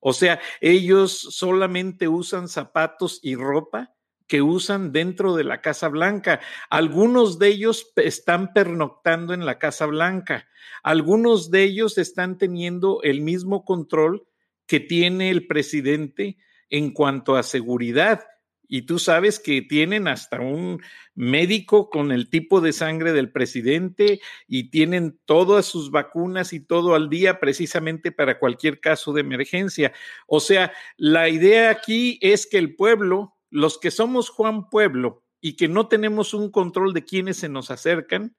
O 0.00 0.12
sea, 0.12 0.40
ellos 0.60 1.12
solamente 1.30 2.08
usan 2.08 2.48
zapatos 2.48 3.20
y 3.22 3.36
ropa 3.36 3.94
que 4.26 4.42
usan 4.42 4.92
dentro 4.92 5.34
de 5.34 5.44
la 5.44 5.60
Casa 5.60 5.88
Blanca. 5.88 6.40
Algunos 6.70 7.38
de 7.38 7.48
ellos 7.48 7.92
están 7.96 8.52
pernoctando 8.52 9.34
en 9.34 9.44
la 9.44 9.58
Casa 9.58 9.86
Blanca. 9.86 10.48
Algunos 10.82 11.50
de 11.50 11.64
ellos 11.64 11.98
están 11.98 12.38
teniendo 12.38 13.02
el 13.02 13.20
mismo 13.22 13.64
control 13.64 14.26
que 14.66 14.78
tiene 14.78 15.30
el 15.30 15.48
presidente 15.48 16.38
en 16.68 16.92
cuanto 16.92 17.34
a 17.34 17.42
seguridad. 17.42 18.24
Y 18.72 18.82
tú 18.82 19.00
sabes 19.00 19.40
que 19.40 19.62
tienen 19.62 20.06
hasta 20.06 20.40
un 20.40 20.80
médico 21.16 21.90
con 21.90 22.12
el 22.12 22.30
tipo 22.30 22.60
de 22.60 22.72
sangre 22.72 23.12
del 23.12 23.32
presidente 23.32 24.20
y 24.46 24.70
tienen 24.70 25.18
todas 25.24 25.66
sus 25.66 25.90
vacunas 25.90 26.52
y 26.52 26.60
todo 26.60 26.94
al 26.94 27.10
día 27.10 27.40
precisamente 27.40 28.12
para 28.12 28.38
cualquier 28.38 28.78
caso 28.78 29.12
de 29.12 29.22
emergencia. 29.22 29.92
O 30.28 30.38
sea, 30.38 30.72
la 30.96 31.28
idea 31.28 31.70
aquí 31.70 32.20
es 32.22 32.46
que 32.46 32.58
el 32.58 32.76
pueblo, 32.76 33.34
los 33.50 33.76
que 33.76 33.90
somos 33.90 34.30
Juan 34.30 34.70
Pueblo 34.70 35.24
y 35.40 35.56
que 35.56 35.66
no 35.66 35.88
tenemos 35.88 36.32
un 36.32 36.52
control 36.52 36.94
de 36.94 37.04
quienes 37.04 37.38
se 37.38 37.48
nos 37.48 37.72
acercan, 37.72 38.36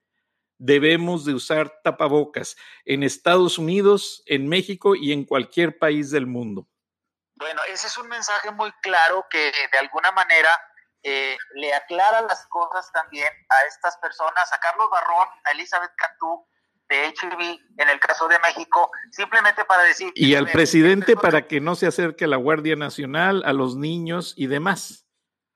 debemos 0.57 1.25
de 1.25 1.33
usar 1.33 1.73
tapabocas 1.83 2.55
en 2.85 3.03
Estados 3.03 3.57
Unidos, 3.57 4.23
en 4.27 4.47
México 4.47 4.95
y 4.95 5.11
en 5.11 5.25
cualquier 5.25 5.77
país 5.77 6.09
del 6.09 6.25
mundo. 6.25 6.70
Bueno, 7.41 7.59
ese 7.69 7.87
es 7.87 7.97
un 7.97 8.07
mensaje 8.07 8.51
muy 8.51 8.71
claro 8.83 9.25
que 9.27 9.51
de 9.71 9.77
alguna 9.79 10.11
manera 10.11 10.49
eh, 11.01 11.35
le 11.55 11.73
aclara 11.73 12.21
las 12.21 12.45
cosas 12.45 12.91
también 12.91 13.33
a 13.49 13.65
estas 13.67 13.97
personas, 13.97 14.53
a 14.53 14.59
Carlos 14.59 14.87
Barrón, 14.91 15.27
a 15.45 15.49
Elizabeth 15.49 15.91
Cantú, 15.97 16.47
de 16.87 17.07
HIV 17.07 17.59
en 17.79 17.89
el 17.89 17.99
caso 17.99 18.27
de 18.27 18.37
México, 18.37 18.91
simplemente 19.09 19.65
para 19.65 19.81
decir... 19.81 20.11
Y 20.13 20.35
al 20.35 20.51
presidente 20.51 21.15
para 21.15 21.47
que 21.47 21.59
no 21.59 21.73
se 21.73 21.87
acerque 21.87 22.25
a 22.25 22.27
la 22.27 22.37
Guardia 22.37 22.75
Nacional, 22.75 23.41
a 23.43 23.53
los 23.53 23.75
niños 23.75 24.35
y 24.37 24.45
demás. 24.45 25.07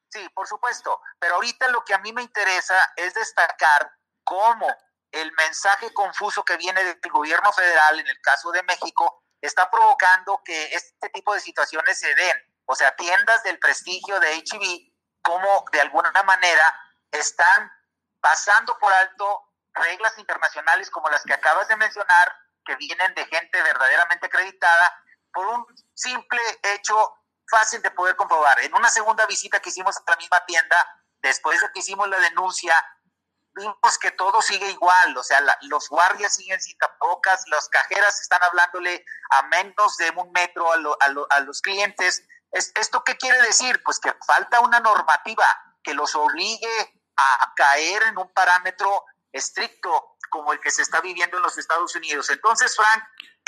Sí, 0.09 0.27
por 0.33 0.47
supuesto, 0.47 0.99
pero 1.19 1.35
ahorita 1.35 1.67
lo 1.67 1.85
que 1.85 1.93
a 1.93 1.99
mí 1.99 2.11
me 2.13 2.23
interesa 2.23 2.93
es 2.95 3.13
destacar 3.13 3.91
cómo 4.23 4.65
el 5.11 5.31
mensaje 5.33 5.93
confuso 5.93 6.43
que 6.43 6.57
viene 6.57 6.83
del 6.83 7.11
gobierno 7.11 7.53
federal, 7.53 7.99
en 7.99 8.07
el 8.07 8.19
caso 8.21 8.51
de 8.51 8.63
México, 8.63 9.21
está 9.45 9.69
provocando 9.69 10.41
que 10.43 10.73
este 10.73 11.09
tipo 11.09 11.33
de 11.33 11.39
situaciones 11.39 11.99
se 11.99 12.13
den. 12.15 12.37
O 12.65 12.75
sea, 12.75 12.95
tiendas 12.95 13.43
del 13.43 13.59
prestigio 13.59 14.19
de 14.19 14.35
HIV, 14.35 14.91
como 15.21 15.65
de 15.71 15.81
alguna 15.81 16.11
manera 16.23 16.73
están 17.11 17.71
pasando 18.19 18.77
por 18.79 18.91
alto 18.93 19.45
reglas 19.73 20.17
internacionales 20.17 20.89
como 20.89 21.09
las 21.09 21.23
que 21.23 21.33
acabas 21.33 21.67
de 21.67 21.75
mencionar, 21.75 22.35
que 22.65 22.75
vienen 22.77 23.13
de 23.13 23.25
gente 23.25 23.61
verdaderamente 23.61 24.27
acreditada, 24.27 25.01
por 25.33 25.45
un 25.47 25.65
simple 25.93 26.41
hecho 26.63 26.95
fácil 27.47 27.81
de 27.81 27.91
poder 27.91 28.15
comprobar. 28.15 28.59
En 28.61 28.73
una 28.73 28.89
segunda 28.89 29.25
visita 29.25 29.59
que 29.59 29.69
hicimos 29.69 29.97
a 29.97 30.11
la 30.11 30.17
misma 30.17 30.43
tienda, 30.45 30.77
después 31.21 31.59
de 31.61 31.71
que 31.71 31.79
hicimos 31.79 32.07
la 32.07 32.19
denuncia, 32.19 32.73
vimos 33.55 33.97
que 33.99 34.11
todo 34.11 34.41
sigue 34.41 34.69
igual, 34.69 35.17
o 35.17 35.23
sea, 35.23 35.41
los 35.61 35.89
guardias 35.89 36.35
siguen 36.35 36.61
sin 36.61 36.77
tapabocas, 36.77 37.43
las 37.47 37.69
cajeras 37.69 38.19
están 38.21 38.43
hablándole 38.43 39.05
a 39.31 39.43
menos 39.43 39.97
de 39.97 40.09
un 40.11 40.31
metro 40.31 40.71
a, 40.71 41.39
los 41.39 41.61
clientes. 41.61 42.23
¿Esto 42.51 43.03
qué 43.03 43.17
quiere 43.17 43.41
decir? 43.41 43.81
Pues 43.83 43.99
que 43.99 44.13
falta 44.25 44.59
una 44.59 44.79
normativa 44.79 45.45
que 45.83 45.93
los 45.93 46.15
obligue 46.15 47.01
a 47.17 47.53
caer 47.55 48.03
en 48.03 48.17
un 48.17 48.31
parámetro 48.33 49.05
estricto 49.31 50.17
como 50.29 50.53
el 50.53 50.59
que 50.59 50.71
se 50.71 50.81
está 50.81 51.01
viviendo 51.01 51.37
en 51.37 51.43
los 51.43 51.57
Estados 51.57 51.95
Unidos. 51.95 52.29
Entonces, 52.29 52.75
Frank, 52.75 53.03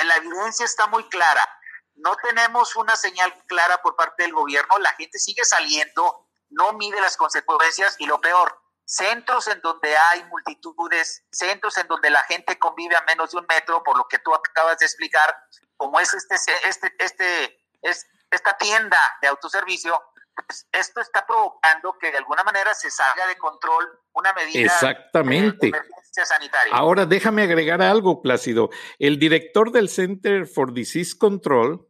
la 0.05 0.15
evidencia 0.17 0.65
está 0.65 0.87
muy 0.87 1.07
clara. 1.09 1.47
No 1.95 2.15
tenemos 2.17 2.75
una 2.75 2.95
señal 2.95 3.33
clara 3.47 3.81
por 3.81 3.95
parte 3.95 4.23
del 4.23 4.33
gobierno, 4.33 4.77
la 4.77 4.91
gente 4.91 5.17
sigue 5.17 5.43
saliendo, 5.43 6.27
no 6.49 6.73
mide 6.73 7.01
las 7.01 7.17
consecuencias 7.17 7.95
y 7.97 8.05
lo 8.05 8.21
peor, 8.21 8.61
centros 8.87 9.47
en 9.49 9.59
donde 9.59 9.95
hay 9.95 10.23
multitudes, 10.25 11.25
centros 11.29 11.77
en 11.77 11.87
donde 11.87 12.09
la 12.09 12.23
gente 12.23 12.57
convive 12.57 12.95
a 12.95 13.03
menos 13.03 13.31
de 13.31 13.37
un 13.37 13.45
metro, 13.47 13.83
por 13.83 13.97
lo 13.97 14.07
que 14.07 14.17
tú 14.19 14.33
acabas 14.33 14.79
de 14.79 14.85
explicar, 14.85 15.35
como 15.75 15.99
es 15.99 16.13
este, 16.13 16.35
este, 16.65 16.93
este, 16.97 17.59
es, 17.81 18.07
esta 18.31 18.57
tienda 18.57 18.97
de 19.21 19.27
autoservicio, 19.27 20.01
pues 20.47 20.67
esto 20.71 21.01
está 21.01 21.25
provocando 21.25 21.97
que 21.99 22.11
de 22.11 22.17
alguna 22.17 22.43
manera 22.45 22.73
se 22.73 22.89
salga 22.89 23.27
de 23.27 23.37
control 23.37 23.85
una 24.13 24.31
medida 24.33 24.61
Exactamente. 24.61 25.69
de 25.69 25.77
emergencia 25.77 26.25
sanitaria. 26.25 26.73
Ahora 26.73 27.05
déjame 27.05 27.43
agregar 27.43 27.81
algo, 27.81 28.21
Plácido. 28.21 28.69
El 28.99 29.19
director 29.19 29.71
del 29.71 29.89
Center 29.89 30.47
for 30.47 30.71
Disease 30.71 31.17
Control 31.17 31.85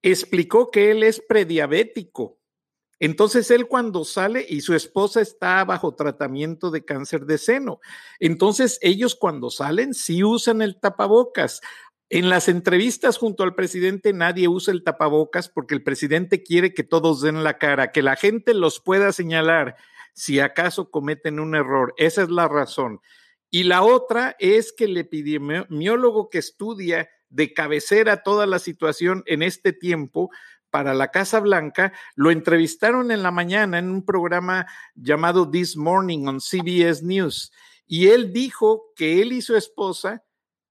explicó 0.00 0.70
que 0.70 0.92
él 0.92 1.02
es 1.02 1.20
prediabético 1.20 2.38
entonces 2.98 3.50
él 3.50 3.66
cuando 3.66 4.04
sale 4.04 4.46
y 4.48 4.62
su 4.62 4.74
esposa 4.74 5.20
está 5.20 5.64
bajo 5.64 5.94
tratamiento 5.94 6.70
de 6.70 6.84
cáncer 6.84 7.26
de 7.26 7.38
seno. 7.38 7.80
Entonces 8.20 8.78
ellos 8.80 9.14
cuando 9.14 9.50
salen 9.50 9.92
sí 9.92 10.24
usan 10.24 10.62
el 10.62 10.80
tapabocas. 10.80 11.60
En 12.08 12.28
las 12.28 12.48
entrevistas 12.48 13.18
junto 13.18 13.42
al 13.42 13.54
presidente 13.54 14.12
nadie 14.12 14.48
usa 14.48 14.72
el 14.72 14.84
tapabocas 14.84 15.48
porque 15.48 15.74
el 15.74 15.82
presidente 15.82 16.42
quiere 16.42 16.72
que 16.72 16.84
todos 16.84 17.20
den 17.20 17.44
la 17.44 17.58
cara, 17.58 17.92
que 17.92 18.02
la 18.02 18.16
gente 18.16 18.54
los 18.54 18.80
pueda 18.80 19.12
señalar 19.12 19.76
si 20.14 20.40
acaso 20.40 20.90
cometen 20.90 21.40
un 21.40 21.54
error. 21.54 21.92
Esa 21.98 22.22
es 22.22 22.30
la 22.30 22.48
razón. 22.48 23.00
Y 23.50 23.64
la 23.64 23.82
otra 23.82 24.36
es 24.38 24.72
que 24.72 24.84
el 24.84 24.96
epidemiólogo 24.96 26.30
que 26.30 26.38
estudia 26.38 27.10
de 27.28 27.52
cabecera 27.52 28.22
toda 28.22 28.46
la 28.46 28.58
situación 28.58 29.22
en 29.26 29.42
este 29.42 29.72
tiempo 29.72 30.30
para 30.70 30.94
la 30.94 31.10
Casa 31.10 31.40
Blanca, 31.40 31.92
lo 32.16 32.30
entrevistaron 32.30 33.10
en 33.10 33.22
la 33.22 33.30
mañana 33.30 33.78
en 33.78 33.90
un 33.90 34.04
programa 34.04 34.66
llamado 34.94 35.50
This 35.50 35.76
Morning 35.76 36.26
on 36.26 36.40
CBS 36.40 37.02
News. 37.02 37.52
Y 37.86 38.08
él 38.08 38.32
dijo 38.32 38.92
que 38.94 39.22
él 39.22 39.32
y 39.32 39.42
su 39.42 39.56
esposa 39.56 40.24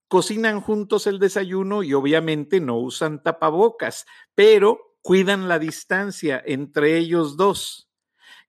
cocinan 0.08 0.60
juntos 0.60 1.06
el 1.06 1.18
desayuno 1.18 1.82
y 1.82 1.94
obviamente 1.94 2.60
no 2.60 2.78
usan 2.78 3.22
tapabocas, 3.22 4.06
pero 4.34 4.96
cuidan 5.02 5.48
la 5.48 5.58
distancia 5.58 6.42
entre 6.44 6.96
ellos 6.98 7.36
dos. 7.36 7.90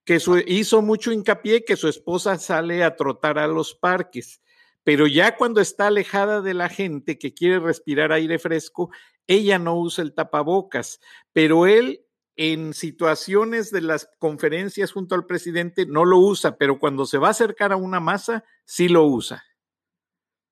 Que 0.04 0.20
hizo 0.48 0.82
mucho 0.82 1.12
hincapié 1.12 1.65
que 1.65 1.76
su 1.76 1.88
esposa 1.88 2.38
sale 2.38 2.84
a 2.84 2.96
trotar 2.96 3.38
a 3.39 3.48
los 3.48 3.76
parques, 3.76 4.41
pero 4.88 5.06
ya 5.06 5.36
cuando 5.36 5.60
está 5.60 5.88
alejada 5.88 6.39
de 6.39 6.54
la 6.54 6.69
gente 6.69 7.19
que 7.19 7.34
quiere 7.34 7.60
respirar 7.60 8.13
aire 8.13 8.39
fresco, 8.39 8.89
ella 9.28 9.60
no 9.60 9.76
usa 9.76 10.02
el 10.02 10.15
tapabocas, 10.15 11.02
pero 11.34 11.67
él 11.67 12.06
en 12.38 12.73
situaciones 12.73 13.69
de 13.69 13.82
las 13.82 14.10
conferencias 14.17 14.93
junto 14.93 15.13
al 15.13 15.26
presidente 15.26 15.86
no 15.86 16.06
lo 16.06 16.19
usa, 16.19 16.56
pero 16.56 16.80
cuando 16.80 17.06
se 17.06 17.17
va 17.17 17.28
a 17.28 17.32
acercar 17.32 17.73
a 17.73 17.76
una 17.76 18.00
masa, 18.00 18.45
sí 18.63 18.88
lo 18.88 19.04
usa. 19.04 19.43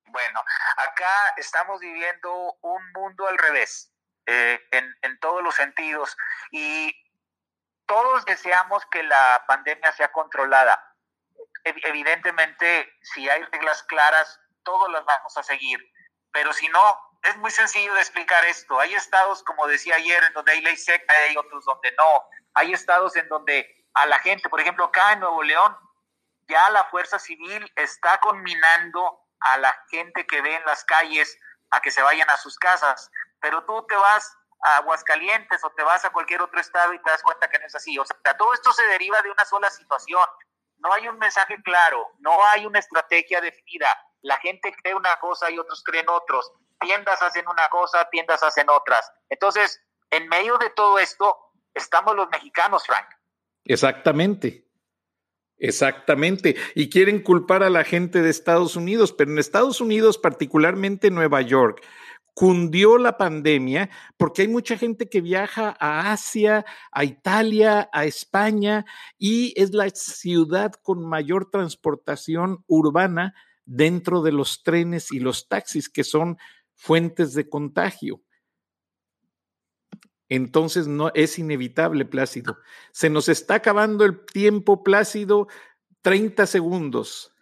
Bueno, 0.04 0.40
acá 0.86 1.32
estamos 1.38 1.80
viviendo 1.80 2.58
un 2.60 2.92
mundo 2.92 3.26
al 3.28 3.38
revés, 3.38 3.90
eh, 4.26 4.60
en, 4.70 5.18
todos 5.18 5.42
los 5.42 5.54
sentidos, 5.54 6.14
y 6.50 6.92
todos 7.86 8.26
deseamos 8.26 8.84
que 8.90 9.02
la 9.02 9.44
pandemia 9.48 9.92
sea 9.92 10.12
controlada. 10.12 10.85
Evidentemente, 11.66 12.92
si 13.02 13.28
hay 13.28 13.42
reglas 13.44 13.82
claras, 13.84 14.38
todos 14.62 14.88
las 14.90 15.04
vamos 15.04 15.36
a 15.36 15.42
seguir, 15.42 15.80
pero 16.32 16.52
si 16.52 16.68
no, 16.68 17.00
es 17.24 17.36
muy 17.38 17.50
sencillo 17.50 17.92
de 17.94 18.00
explicar 18.00 18.44
esto. 18.44 18.78
Hay 18.78 18.94
estados, 18.94 19.42
como 19.42 19.66
decía 19.66 19.96
ayer, 19.96 20.22
en 20.22 20.32
donde 20.32 20.52
hay 20.52 20.60
ley 20.60 20.76
seca 20.76 21.12
y 21.20 21.30
hay 21.30 21.36
otros 21.36 21.64
donde 21.64 21.92
no. 21.98 22.28
Hay 22.54 22.72
estados 22.72 23.16
en 23.16 23.28
donde 23.28 23.84
a 23.94 24.06
la 24.06 24.18
gente, 24.20 24.48
por 24.48 24.60
ejemplo, 24.60 24.84
acá 24.84 25.12
en 25.12 25.20
Nuevo 25.20 25.42
León, 25.42 25.76
ya 26.48 26.70
la 26.70 26.84
fuerza 26.84 27.18
civil 27.18 27.72
está 27.74 28.20
conminando 28.20 29.20
a 29.40 29.58
la 29.58 29.74
gente 29.90 30.24
que 30.26 30.40
ve 30.40 30.54
en 30.54 30.64
las 30.64 30.84
calles 30.84 31.36
a 31.70 31.80
que 31.80 31.90
se 31.90 32.02
vayan 32.02 32.30
a 32.30 32.36
sus 32.36 32.56
casas. 32.58 33.10
Pero 33.40 33.64
tú 33.64 33.84
te 33.88 33.96
vas 33.96 34.36
a 34.62 34.76
Aguascalientes 34.76 35.64
o 35.64 35.70
te 35.70 35.82
vas 35.82 36.04
a 36.04 36.10
cualquier 36.10 36.42
otro 36.42 36.60
estado 36.60 36.92
y 36.92 37.02
te 37.02 37.10
das 37.10 37.22
cuenta 37.22 37.48
que 37.48 37.58
no 37.58 37.66
es 37.66 37.74
así. 37.74 37.98
O 37.98 38.04
sea, 38.04 38.36
todo 38.36 38.54
esto 38.54 38.72
se 38.72 38.86
deriva 38.86 39.20
de 39.22 39.30
una 39.30 39.44
sola 39.44 39.68
situación. 39.70 40.24
No 40.78 40.92
hay 40.92 41.08
un 41.08 41.18
mensaje 41.18 41.56
claro, 41.62 42.06
no 42.18 42.32
hay 42.52 42.66
una 42.66 42.78
estrategia 42.78 43.40
definida. 43.40 43.88
La 44.22 44.36
gente 44.38 44.74
cree 44.82 44.94
una 44.94 45.16
cosa 45.20 45.50
y 45.50 45.58
otros 45.58 45.82
creen 45.84 46.08
otros 46.08 46.52
tiendas 46.80 47.22
hacen 47.22 47.46
una 47.48 47.68
cosa, 47.68 48.08
tiendas 48.10 48.42
hacen 48.42 48.68
otras. 48.68 49.10
Entonces, 49.28 49.80
en 50.10 50.28
medio 50.28 50.58
de 50.58 50.70
todo 50.70 50.98
esto, 50.98 51.36
estamos 51.74 52.14
los 52.16 52.28
mexicanos, 52.30 52.84
Frank. 52.86 53.06
Exactamente. 53.64 54.64
Exactamente. 55.58 56.56
Y 56.74 56.90
quieren 56.90 57.22
culpar 57.22 57.62
a 57.62 57.70
la 57.70 57.84
gente 57.84 58.20
de 58.20 58.30
Estados 58.30 58.76
Unidos, 58.76 59.12
pero 59.12 59.30
en 59.30 59.38
Estados 59.38 59.80
Unidos, 59.80 60.18
particularmente 60.18 61.10
Nueva 61.10 61.40
York, 61.40 61.82
cundió 62.36 62.98
la 62.98 63.16
pandemia 63.16 63.88
porque 64.18 64.42
hay 64.42 64.48
mucha 64.48 64.76
gente 64.76 65.08
que 65.08 65.22
viaja 65.22 65.74
a 65.80 66.12
Asia, 66.12 66.66
a 66.92 67.02
Italia, 67.02 67.88
a 67.94 68.04
España 68.04 68.84
y 69.16 69.54
es 69.56 69.72
la 69.72 69.88
ciudad 69.88 70.74
con 70.82 71.02
mayor 71.08 71.50
transportación 71.50 72.62
urbana 72.66 73.34
dentro 73.64 74.20
de 74.20 74.32
los 74.32 74.62
trenes 74.62 75.10
y 75.12 75.18
los 75.18 75.48
taxis, 75.48 75.88
que 75.88 76.04
son 76.04 76.36
fuentes 76.74 77.32
de 77.32 77.48
contagio. 77.48 78.20
Entonces 80.28 80.86
no 80.86 81.10
es 81.14 81.38
inevitable, 81.38 82.04
Plácido. 82.04 82.58
Se 82.92 83.08
nos 83.08 83.30
está 83.30 83.54
acabando 83.54 84.04
el 84.04 84.26
tiempo, 84.26 84.84
Plácido, 84.84 85.48
30 86.02 86.46
segundos. 86.46 87.32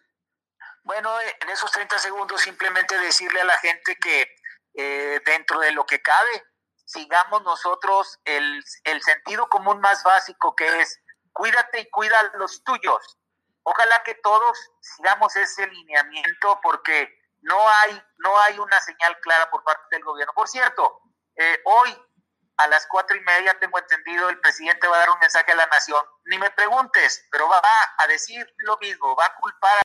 Bueno, 0.84 1.10
en 1.40 1.48
esos 1.48 1.72
30 1.72 1.98
segundos 1.98 2.42
simplemente 2.42 2.96
decirle 3.00 3.40
a 3.40 3.44
la 3.44 3.58
gente 3.58 3.96
que 4.00 4.28
eh, 4.74 5.20
dentro 5.24 5.60
de 5.60 5.72
lo 5.72 5.86
que 5.86 6.02
cabe, 6.02 6.44
sigamos 6.84 7.42
nosotros 7.42 8.18
el, 8.24 8.62
el 8.84 9.02
sentido 9.02 9.48
común 9.48 9.80
más 9.80 10.02
básico 10.02 10.54
que 10.54 10.80
es 10.80 11.00
cuídate 11.32 11.80
y 11.80 11.90
cuida 11.90 12.18
a 12.18 12.36
los 12.38 12.62
tuyos. 12.64 13.18
Ojalá 13.64 14.02
que 14.02 14.14
todos 14.16 14.58
sigamos 14.80 15.34
ese 15.36 15.66
lineamiento 15.66 16.60
porque 16.62 17.08
no 17.40 17.68
hay, 17.68 18.02
no 18.18 18.38
hay 18.40 18.58
una 18.58 18.80
señal 18.80 19.18
clara 19.20 19.50
por 19.50 19.64
parte 19.64 19.84
del 19.90 20.04
gobierno. 20.04 20.32
Por 20.34 20.48
cierto, 20.48 21.00
eh, 21.36 21.60
hoy 21.64 21.96
a 22.56 22.68
las 22.68 22.86
cuatro 22.86 23.16
y 23.16 23.20
media, 23.20 23.58
tengo 23.58 23.78
entendido, 23.78 24.28
el 24.28 24.40
presidente 24.40 24.86
va 24.86 24.96
a 24.96 25.00
dar 25.00 25.10
un 25.10 25.18
mensaje 25.18 25.50
a 25.52 25.56
la 25.56 25.66
nación. 25.66 26.04
Ni 26.26 26.38
me 26.38 26.50
preguntes, 26.50 27.26
pero 27.30 27.48
va 27.48 27.60
a 27.98 28.06
decir 28.06 28.46
lo 28.58 28.78
mismo, 28.78 29.16
va 29.16 29.26
a 29.26 29.34
culpar 29.36 29.78
a 29.78 29.82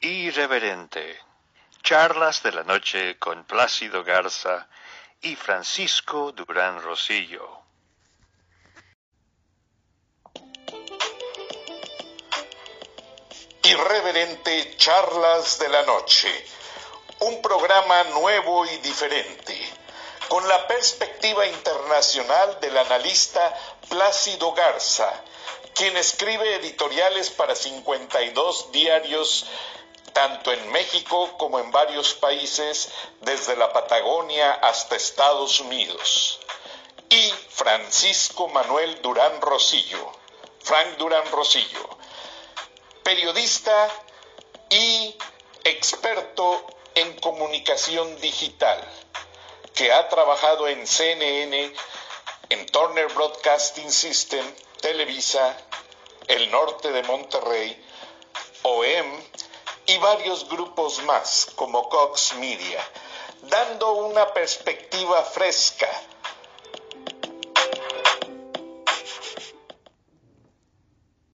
Irreverente. 0.00 1.18
Charlas 1.82 2.42
de 2.42 2.52
la 2.52 2.62
noche 2.64 3.18
con 3.18 3.44
Plácido 3.44 4.04
Garza 4.04 4.68
y 5.22 5.34
Francisco 5.36 6.32
Durán 6.32 6.82
Rosillo. 6.82 7.62
Irreverente 13.62 14.76
Charlas 14.76 15.58
de 15.58 15.68
la 15.70 15.82
Noche, 15.82 16.28
un 17.20 17.40
programa 17.40 18.04
nuevo 18.04 18.66
y 18.66 18.76
diferente, 18.78 19.58
con 20.28 20.46
la 20.46 20.66
perspectiva 20.68 21.46
internacional 21.46 22.60
del 22.60 22.76
analista 22.76 23.54
Plácido 23.88 24.52
Garza, 24.52 25.10
quien 25.74 25.96
escribe 25.96 26.56
editoriales 26.56 27.30
para 27.30 27.56
52 27.56 28.72
diarios 28.72 29.46
tanto 30.16 30.50
en 30.50 30.72
México 30.72 31.36
como 31.36 31.58
en 31.58 31.70
varios 31.70 32.14
países, 32.14 32.88
desde 33.20 33.54
la 33.54 33.70
Patagonia 33.70 34.50
hasta 34.62 34.96
Estados 34.96 35.60
Unidos. 35.60 36.40
Y 37.10 37.30
Francisco 37.50 38.48
Manuel 38.48 39.02
Durán 39.02 39.42
Rosillo, 39.42 40.10
Frank 40.62 40.96
Durán 40.96 41.30
Rosillo, 41.30 41.98
periodista 43.02 43.90
y 44.70 45.14
experto 45.64 46.64
en 46.94 47.12
comunicación 47.20 48.18
digital, 48.18 48.82
que 49.74 49.92
ha 49.92 50.08
trabajado 50.08 50.66
en 50.66 50.86
CNN, 50.86 51.74
en 52.48 52.66
Turner 52.68 53.08
Broadcasting 53.12 53.92
System, 53.92 54.46
Televisa, 54.80 55.58
El 56.26 56.50
Norte 56.50 56.90
de 56.90 57.02
Monterrey, 57.02 57.84
OEM 58.62 59.26
y 59.86 59.98
varios 59.98 60.48
grupos 60.48 61.02
más 61.04 61.46
como 61.54 61.88
Cox 61.88 62.34
Media, 62.34 62.80
dando 63.42 63.92
una 63.92 64.32
perspectiva 64.32 65.22
fresca 65.22 65.88